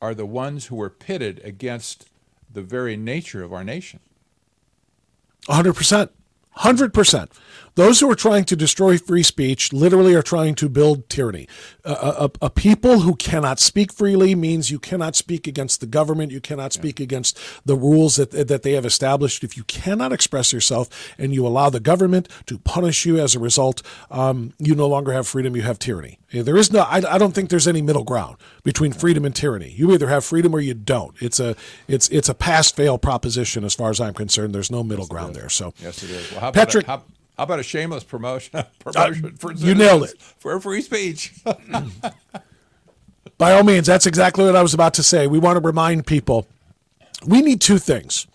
are 0.00 0.14
the 0.14 0.26
ones 0.26 0.66
who 0.66 0.80
are 0.80 0.90
pitted 0.90 1.40
against 1.44 2.08
the 2.52 2.62
very 2.62 2.96
nature 2.96 3.42
of 3.42 3.52
our 3.52 3.64
nation. 3.64 4.00
100%. 5.46 6.10
100%. 6.58 7.28
Those 7.76 8.00
who 8.00 8.10
are 8.10 8.16
trying 8.16 8.44
to 8.44 8.56
destroy 8.56 8.98
free 8.98 9.22
speech 9.22 9.72
literally 9.72 10.14
are 10.14 10.22
trying 10.22 10.54
to 10.56 10.68
build 10.68 11.08
tyranny. 11.08 11.48
A, 11.84 11.92
a, 11.92 12.30
a, 12.42 12.50
people 12.50 13.00
who 13.00 13.14
cannot 13.16 13.58
speak 13.58 13.92
freely 13.92 14.34
means 14.34 14.70
you 14.70 14.78
cannot 14.78 15.16
speak 15.16 15.46
against 15.46 15.80
the 15.80 15.86
government. 15.86 16.32
You 16.32 16.40
cannot 16.40 16.72
speak 16.72 16.98
yeah. 16.98 17.04
against 17.04 17.38
the 17.64 17.76
rules 17.76 18.16
that, 18.16 18.32
that 18.32 18.62
they 18.62 18.72
have 18.72 18.84
established. 18.84 19.44
If 19.44 19.56
you 19.56 19.64
cannot 19.64 20.12
express 20.12 20.52
yourself 20.52 20.88
and 21.16 21.32
you 21.32 21.46
allow 21.46 21.70
the 21.70 21.80
government 21.80 22.28
to 22.46 22.58
punish 22.58 23.06
you 23.06 23.18
as 23.18 23.34
a 23.34 23.38
result, 23.38 23.82
um, 24.10 24.52
you 24.58 24.74
no 24.74 24.88
longer 24.88 25.12
have 25.12 25.28
freedom, 25.28 25.56
you 25.56 25.62
have 25.62 25.78
tyranny. 25.78 26.19
There 26.32 26.56
is 26.56 26.72
no, 26.72 26.80
I, 26.80 27.14
I 27.14 27.18
don't 27.18 27.32
think 27.32 27.50
there's 27.50 27.66
any 27.66 27.82
middle 27.82 28.04
ground 28.04 28.36
between 28.62 28.92
freedom 28.92 29.24
and 29.24 29.34
tyranny. 29.34 29.70
You 29.70 29.92
either 29.92 30.08
have 30.08 30.24
freedom 30.24 30.54
or 30.54 30.60
you 30.60 30.74
don't. 30.74 31.14
It's 31.20 31.40
a, 31.40 31.56
it's, 31.88 32.08
it's 32.10 32.28
a 32.28 32.34
pass 32.34 32.70
fail 32.70 32.98
proposition 32.98 33.64
as 33.64 33.74
far 33.74 33.90
as 33.90 34.00
I'm 34.00 34.14
concerned. 34.14 34.54
There's 34.54 34.70
no 34.70 34.84
middle 34.84 35.04
yes, 35.04 35.08
ground 35.08 35.34
there. 35.34 35.48
So, 35.48 35.74
yes, 35.82 36.04
it 36.04 36.10
is. 36.10 36.32
Well, 36.32 36.52
Patrick. 36.52 36.86
How, 36.86 37.02
how 37.36 37.44
about 37.44 37.58
a 37.58 37.62
shameless 37.62 38.04
promotion? 38.04 38.64
promotion 38.78 39.24
uh, 39.24 39.30
for 39.38 39.52
you 39.52 39.74
nailed 39.74 40.04
it 40.04 40.20
for 40.20 40.60
free 40.60 40.82
speech. 40.82 41.32
By 43.38 43.52
all 43.52 43.64
means, 43.64 43.86
that's 43.86 44.04
exactly 44.04 44.44
what 44.44 44.54
I 44.54 44.62
was 44.62 44.74
about 44.74 44.92
to 44.94 45.02
say. 45.02 45.26
We 45.26 45.38
want 45.38 45.56
to 45.56 45.66
remind 45.66 46.06
people 46.06 46.46
we 47.26 47.40
need 47.40 47.62
two 47.62 47.78
things: 47.78 48.26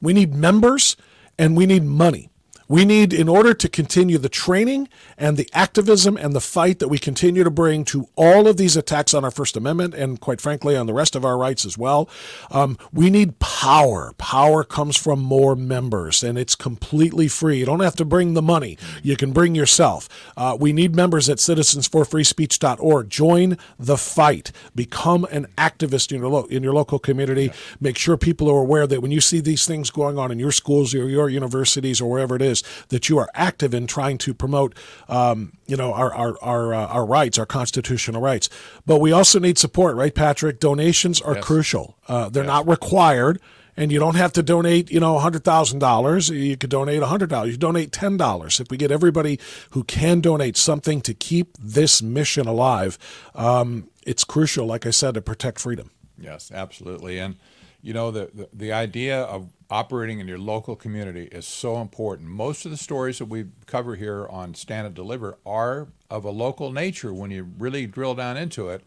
we 0.00 0.14
need 0.14 0.34
members 0.34 0.96
and 1.38 1.56
we 1.56 1.66
need 1.66 1.84
money. 1.84 2.30
We 2.74 2.84
need, 2.84 3.12
in 3.12 3.28
order 3.28 3.54
to 3.54 3.68
continue 3.68 4.18
the 4.18 4.28
training 4.28 4.88
and 5.16 5.36
the 5.36 5.48
activism 5.52 6.16
and 6.16 6.34
the 6.34 6.40
fight 6.40 6.80
that 6.80 6.88
we 6.88 6.98
continue 6.98 7.44
to 7.44 7.50
bring 7.50 7.84
to 7.84 8.08
all 8.16 8.48
of 8.48 8.56
these 8.56 8.76
attacks 8.76 9.14
on 9.14 9.24
our 9.24 9.30
First 9.30 9.56
Amendment 9.56 9.94
and, 9.94 10.20
quite 10.20 10.40
frankly, 10.40 10.76
on 10.76 10.88
the 10.88 10.92
rest 10.92 11.14
of 11.14 11.24
our 11.24 11.38
rights 11.38 11.64
as 11.64 11.78
well, 11.78 12.08
um, 12.50 12.76
we 12.92 13.10
need 13.10 13.38
power. 13.38 14.12
Power 14.18 14.64
comes 14.64 14.96
from 14.96 15.20
more 15.20 15.54
members, 15.54 16.24
and 16.24 16.36
it's 16.36 16.56
completely 16.56 17.28
free. 17.28 17.58
You 17.58 17.66
don't 17.66 17.78
have 17.78 17.94
to 17.94 18.04
bring 18.04 18.34
the 18.34 18.42
money, 18.42 18.76
you 19.04 19.16
can 19.16 19.30
bring 19.30 19.54
yourself. 19.54 20.08
Uh, 20.36 20.56
we 20.58 20.72
need 20.72 20.96
members 20.96 21.28
at 21.28 21.38
citizensforfreespeech.org. 21.38 23.08
Join 23.08 23.56
the 23.78 23.96
fight, 23.96 24.50
become 24.74 25.22
an 25.30 25.46
activist 25.56 26.10
in 26.10 26.22
your, 26.22 26.28
lo- 26.28 26.46
in 26.46 26.64
your 26.64 26.74
local 26.74 26.98
community. 26.98 27.52
Make 27.80 27.98
sure 27.98 28.16
people 28.16 28.50
are 28.50 28.58
aware 28.58 28.88
that 28.88 29.00
when 29.00 29.12
you 29.12 29.20
see 29.20 29.38
these 29.38 29.64
things 29.64 29.90
going 29.90 30.18
on 30.18 30.32
in 30.32 30.40
your 30.40 30.50
schools 30.50 30.92
or 30.92 31.08
your 31.08 31.28
universities 31.28 32.00
or 32.00 32.10
wherever 32.10 32.34
it 32.34 32.42
is, 32.42 32.63
that 32.88 33.08
you 33.08 33.18
are 33.18 33.28
active 33.34 33.74
in 33.74 33.86
trying 33.86 34.18
to 34.18 34.34
promote, 34.34 34.76
um, 35.08 35.52
you 35.66 35.76
know, 35.76 35.92
our 35.92 36.12
our 36.14 36.36
our, 36.42 36.74
uh, 36.74 36.86
our 36.86 37.06
rights, 37.06 37.38
our 37.38 37.46
constitutional 37.46 38.20
rights. 38.20 38.48
But 38.86 39.00
we 39.00 39.12
also 39.12 39.38
need 39.38 39.58
support, 39.58 39.96
right, 39.96 40.14
Patrick? 40.14 40.60
Donations 40.60 41.20
are 41.20 41.34
yes. 41.36 41.44
crucial. 41.44 41.96
Uh, 42.08 42.28
they're 42.28 42.44
yes. 42.44 42.48
not 42.48 42.68
required. 42.68 43.40
and 43.76 43.90
you 43.90 43.98
don't 43.98 44.14
have 44.14 44.32
to 44.32 44.42
donate, 44.42 44.90
you 44.90 45.00
know, 45.00 45.16
$100,000. 45.18 46.30
You 46.30 46.56
could 46.56 46.70
donate 46.70 47.02
$100. 47.02 47.46
You 47.50 47.56
donate 47.56 47.90
$10. 47.90 48.60
If 48.60 48.70
we 48.70 48.76
get 48.76 48.90
everybody 48.90 49.38
who 49.70 49.84
can 49.84 50.20
donate 50.20 50.56
something 50.56 51.00
to 51.02 51.14
keep 51.14 51.56
this 51.58 52.00
mission 52.00 52.46
alive, 52.46 52.98
um, 53.34 53.88
it's 54.06 54.24
crucial, 54.24 54.66
like 54.66 54.86
I 54.86 54.90
said, 54.90 55.14
to 55.14 55.22
protect 55.22 55.58
freedom. 55.60 55.90
Yes, 56.18 56.52
absolutely. 56.54 57.18
And, 57.18 57.36
you 57.82 57.92
know, 57.92 58.10
the, 58.10 58.30
the, 58.32 58.48
the 58.52 58.72
idea 58.72 59.22
of 59.22 59.48
operating 59.70 60.20
in 60.20 60.28
your 60.28 60.38
local 60.38 60.76
community 60.76 61.24
is 61.32 61.46
so 61.46 61.78
important. 61.78 62.28
Most 62.28 62.64
of 62.64 62.70
the 62.70 62.76
stories 62.76 63.18
that 63.18 63.26
we 63.26 63.46
cover 63.66 63.96
here 63.96 64.26
on 64.28 64.54
Stand 64.54 64.86
and 64.86 64.94
Deliver 64.94 65.38
are 65.46 65.88
of 66.10 66.24
a 66.24 66.30
local 66.30 66.72
nature 66.72 67.12
when 67.12 67.30
you 67.30 67.50
really 67.58 67.86
drill 67.86 68.14
down 68.14 68.36
into 68.36 68.68
it 68.68 68.82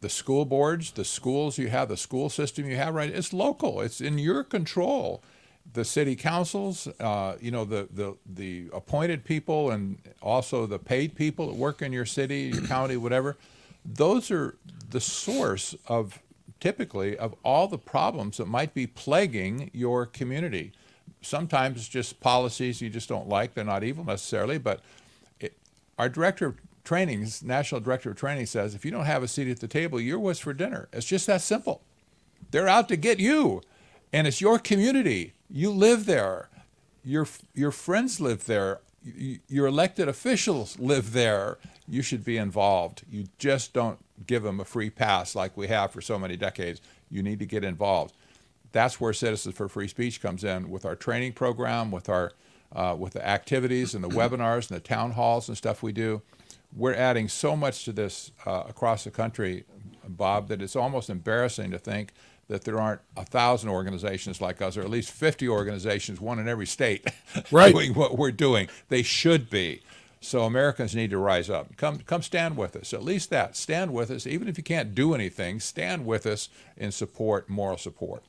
the 0.00 0.08
school 0.08 0.44
boards, 0.44 0.92
the 0.92 1.04
schools 1.04 1.58
you 1.58 1.68
have, 1.68 1.88
the 1.88 1.96
school 1.96 2.28
system 2.28 2.68
you 2.68 2.76
have, 2.76 2.94
right? 2.94 3.10
It's 3.10 3.32
local. 3.32 3.80
It's 3.80 4.00
in 4.00 4.18
your 4.18 4.44
control. 4.44 5.22
The 5.72 5.84
city 5.84 6.16
councils, 6.16 6.86
uh, 6.98 7.36
you 7.40 7.50
know, 7.50 7.64
the, 7.64 7.88
the 7.92 8.16
the 8.24 8.70
appointed 8.72 9.24
people 9.24 9.70
and 9.70 9.98
also 10.22 10.66
the 10.66 10.78
paid 10.78 11.14
people 11.14 11.48
that 11.48 11.56
work 11.56 11.82
in 11.82 11.92
your 11.92 12.06
city, 12.06 12.52
your 12.54 12.62
county, 12.62 12.96
whatever. 12.96 13.36
Those 13.84 14.30
are 14.30 14.56
the 14.90 15.00
source 15.00 15.74
of 15.86 16.20
typically 16.60 17.16
of 17.16 17.34
all 17.44 17.68
the 17.68 17.78
problems 17.78 18.36
that 18.38 18.46
might 18.46 18.74
be 18.74 18.86
plaguing 18.86 19.70
your 19.72 20.06
community. 20.06 20.72
Sometimes 21.20 21.78
it's 21.78 21.88
just 21.88 22.20
policies 22.20 22.80
you 22.80 22.90
just 22.90 23.08
don't 23.08 23.28
like. 23.28 23.54
They're 23.54 23.64
not 23.64 23.84
evil 23.84 24.04
necessarily, 24.04 24.58
but 24.58 24.80
it, 25.40 25.56
our 25.98 26.08
director 26.08 26.46
of 26.46 26.56
trainings, 26.84 27.42
national 27.42 27.80
director 27.80 28.10
of 28.10 28.16
training 28.16 28.46
says, 28.46 28.74
if 28.74 28.84
you 28.84 28.90
don't 28.90 29.04
have 29.04 29.22
a 29.22 29.28
seat 29.28 29.48
at 29.48 29.60
the 29.60 29.68
table, 29.68 30.00
you're 30.00 30.18
what's 30.18 30.40
for 30.40 30.52
dinner. 30.52 30.88
It's 30.92 31.06
just 31.06 31.26
that 31.26 31.40
simple. 31.42 31.82
They're 32.50 32.68
out 32.68 32.88
to 32.88 32.96
get 32.96 33.18
you, 33.18 33.62
and 34.12 34.26
it's 34.26 34.40
your 34.40 34.58
community. 34.58 35.34
You 35.50 35.70
live 35.70 36.06
there. 36.06 36.48
Your 37.04 37.26
your 37.54 37.70
friends 37.72 38.20
live 38.20 38.46
there. 38.46 38.80
Your 39.02 39.66
elected 39.66 40.08
officials 40.08 40.78
live 40.78 41.12
there. 41.12 41.58
You 41.86 42.02
should 42.02 42.24
be 42.24 42.36
involved. 42.36 43.02
You 43.10 43.26
just 43.38 43.72
don't 43.72 43.98
give 44.26 44.42
them 44.42 44.60
a 44.60 44.64
free 44.64 44.90
pass 44.90 45.34
like 45.34 45.56
we 45.56 45.68
have 45.68 45.92
for 45.92 46.00
so 46.00 46.18
many 46.18 46.36
decades. 46.36 46.80
You 47.10 47.22
need 47.22 47.38
to 47.38 47.46
get 47.46 47.64
involved. 47.64 48.14
That's 48.72 49.00
where 49.00 49.12
Citizens 49.12 49.54
for 49.54 49.68
Free 49.68 49.88
Speech 49.88 50.20
comes 50.20 50.44
in 50.44 50.70
with 50.70 50.84
our 50.84 50.96
training 50.96 51.32
program, 51.32 51.90
with 51.90 52.08
our 52.08 52.32
uh, 52.70 52.94
with 52.98 53.14
the 53.14 53.26
activities 53.26 53.94
and 53.94 54.04
the 54.04 54.08
webinars 54.10 54.70
and 54.70 54.76
the 54.76 54.80
town 54.80 55.12
halls 55.12 55.48
and 55.48 55.56
stuff 55.56 55.82
we 55.82 55.92
do 55.92 56.22
we're 56.74 56.94
adding 56.94 57.28
so 57.28 57.56
much 57.56 57.84
to 57.84 57.92
this 57.92 58.32
uh, 58.46 58.64
across 58.68 59.04
the 59.04 59.10
country, 59.10 59.64
Bob, 60.06 60.48
that 60.48 60.60
it's 60.62 60.76
almost 60.76 61.10
embarrassing 61.10 61.70
to 61.70 61.78
think 61.78 62.12
that 62.48 62.64
there 62.64 62.80
aren't 62.80 63.00
a 63.16 63.24
thousand 63.24 63.68
organizations 63.68 64.40
like 64.40 64.62
us, 64.62 64.76
or 64.76 64.80
at 64.80 64.88
least 64.88 65.10
50 65.10 65.48
organizations, 65.48 66.20
one 66.20 66.38
in 66.38 66.48
every 66.48 66.66
state, 66.66 67.06
right. 67.50 67.72
doing 67.72 67.94
what 67.94 68.16
we're 68.16 68.32
doing. 68.32 68.68
They 68.88 69.02
should 69.02 69.50
be. 69.50 69.82
So 70.20 70.42
Americans 70.42 70.94
need 70.94 71.10
to 71.10 71.18
rise 71.18 71.48
up. 71.48 71.76
Come, 71.76 71.98
come 72.00 72.22
stand 72.22 72.56
with 72.56 72.74
us. 72.74 72.92
At 72.92 73.04
least 73.04 73.30
that. 73.30 73.56
Stand 73.56 73.92
with 73.92 74.10
us. 74.10 74.26
Even 74.26 74.48
if 74.48 74.58
you 74.58 74.64
can't 74.64 74.94
do 74.94 75.14
anything, 75.14 75.60
stand 75.60 76.04
with 76.04 76.26
us 76.26 76.48
in 76.76 76.90
support, 76.90 77.48
moral 77.48 77.78
support. 77.78 78.24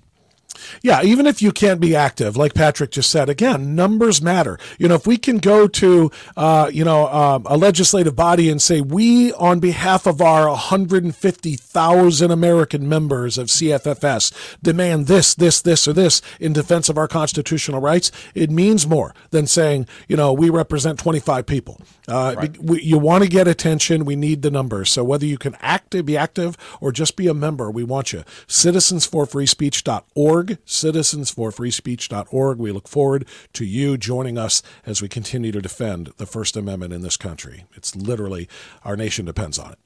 Yeah, 0.82 1.02
even 1.04 1.26
if 1.26 1.42
you 1.42 1.52
can't 1.52 1.80
be 1.80 1.96
active, 1.96 2.38
like 2.38 2.54
Patrick 2.54 2.92
just 2.92 3.10
said, 3.10 3.30
again, 3.30 3.76
numbers 3.76 4.22
matter. 4.22 4.60
You 4.78 4.88
know, 4.88 4.96
if 4.96 5.08
we 5.08 5.18
can 5.18 5.38
go 5.38 5.68
to, 5.68 6.12
uh, 6.38 6.70
you 6.72 6.84
know, 6.84 7.08
um, 7.08 7.46
a 7.46 7.58
legislative 7.58 8.16
body 8.16 8.50
and 8.50 8.62
say, 8.62 8.82
we, 8.82 9.34
on 9.34 9.60
behalf 9.60 10.06
of 10.06 10.22
our 10.22 10.48
150,000 10.50 12.32
American 12.32 12.88
members 12.90 13.38
of 13.38 13.48
CFFS, 13.48 14.58
demand 14.62 15.08
this, 15.08 15.36
this, 15.36 15.62
this, 15.62 15.88
or 15.88 15.94
this 15.94 16.22
in 16.40 16.54
defense 16.54 16.90
of 16.90 16.98
our 16.98 17.08
constitutional 17.08 17.82
rights, 17.82 18.12
it 18.34 18.50
means 18.50 18.88
more 18.88 19.14
than 19.32 19.48
saying, 19.48 19.88
you 20.08 20.18
know, 20.18 20.34
we 20.34 20.50
represent 20.50 21.00
25 21.00 21.46
people. 21.46 21.82
Uh, 22.08 22.34
right. 22.38 22.58
we, 22.58 22.82
you 22.82 22.98
want 22.98 23.24
to 23.24 23.30
get 23.30 23.48
attention, 23.48 24.06
we 24.06 24.16
need 24.16 24.42
the 24.42 24.52
numbers. 24.52 24.90
So 24.90 25.04
whether 25.04 25.26
you 25.26 25.38
can 25.38 25.56
act, 25.62 25.90
be 26.06 26.18
active 26.18 26.58
or 26.80 26.92
just 26.92 27.16
be 27.16 27.28
a 27.28 27.34
member, 27.34 27.70
we 27.72 27.84
want 27.84 28.14
you. 28.14 28.24
Citizensforfreespeech.org 28.48 30.39
citizensforfreespeech.org. 30.48 32.58
We 32.58 32.72
look 32.72 32.88
forward 32.88 33.28
to 33.54 33.66
you 33.66 33.98
joining 33.98 34.38
us 34.38 34.62
as 34.86 35.02
we 35.02 35.08
continue 35.08 35.52
to 35.52 35.62
defend 35.62 36.12
the 36.18 36.26
First 36.26 36.58
Amendment 36.58 36.94
in 36.94 37.02
this 37.02 37.18
country. 37.18 37.66
It's 37.76 37.96
literally, 37.96 38.48
our 38.84 38.98
nation 38.98 39.26
depends 39.26 39.60
on 39.60 39.74
it. 39.74 39.80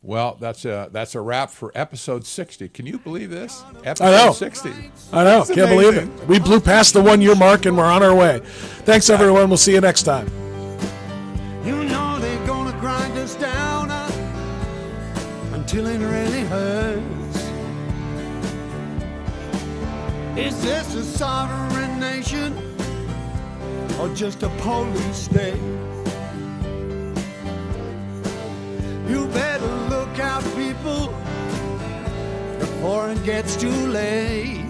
Well, 0.00 0.36
that's 0.40 0.64
a 0.64 0.88
that's 0.92 1.16
a 1.16 1.20
wrap 1.20 1.50
for 1.50 1.72
episode 1.74 2.24
60. 2.24 2.68
Can 2.68 2.86
you 2.86 3.00
believe 3.00 3.30
this? 3.30 3.64
Episode 3.84 4.04
I 4.04 4.26
know. 4.26 4.32
60. 4.32 4.70
I 5.12 5.24
know. 5.24 5.38
That's 5.38 5.48
Can't 5.50 5.72
amazing. 5.72 6.06
believe 6.06 6.20
it. 6.20 6.26
We 6.28 6.38
blew 6.38 6.60
past 6.60 6.94
the 6.94 7.02
one 7.02 7.20
year 7.20 7.34
mark 7.34 7.66
and 7.66 7.76
we're 7.76 7.84
on 7.84 8.04
our 8.04 8.14
way. 8.14 8.38
Thanks, 8.84 9.10
everyone. 9.10 9.48
We'll 9.48 9.56
see 9.56 9.74
you 9.74 9.80
next 9.80 10.04
time. 10.04 10.28
You 11.64 11.82
know 11.84 12.16
they're 12.20 12.46
going 12.46 12.72
to 12.72 12.78
grind 12.78 13.18
us 13.18 13.34
down 13.34 13.90
uh, 13.90 15.50
until 15.54 15.84
it 15.88 15.98
really 15.98 16.42
hurts. 16.42 16.87
Is 20.38 20.62
this 20.62 20.94
a 20.94 21.02
sovereign 21.02 21.98
nation 21.98 22.56
or 23.98 24.08
just 24.14 24.44
a 24.44 24.48
police 24.60 25.16
state? 25.16 25.60
You 29.08 29.26
better 29.34 29.66
look 29.90 30.20
out, 30.20 30.44
people, 30.54 31.12
before 32.60 33.10
it 33.10 33.24
gets 33.24 33.56
too 33.56 33.88
late. 33.88 34.67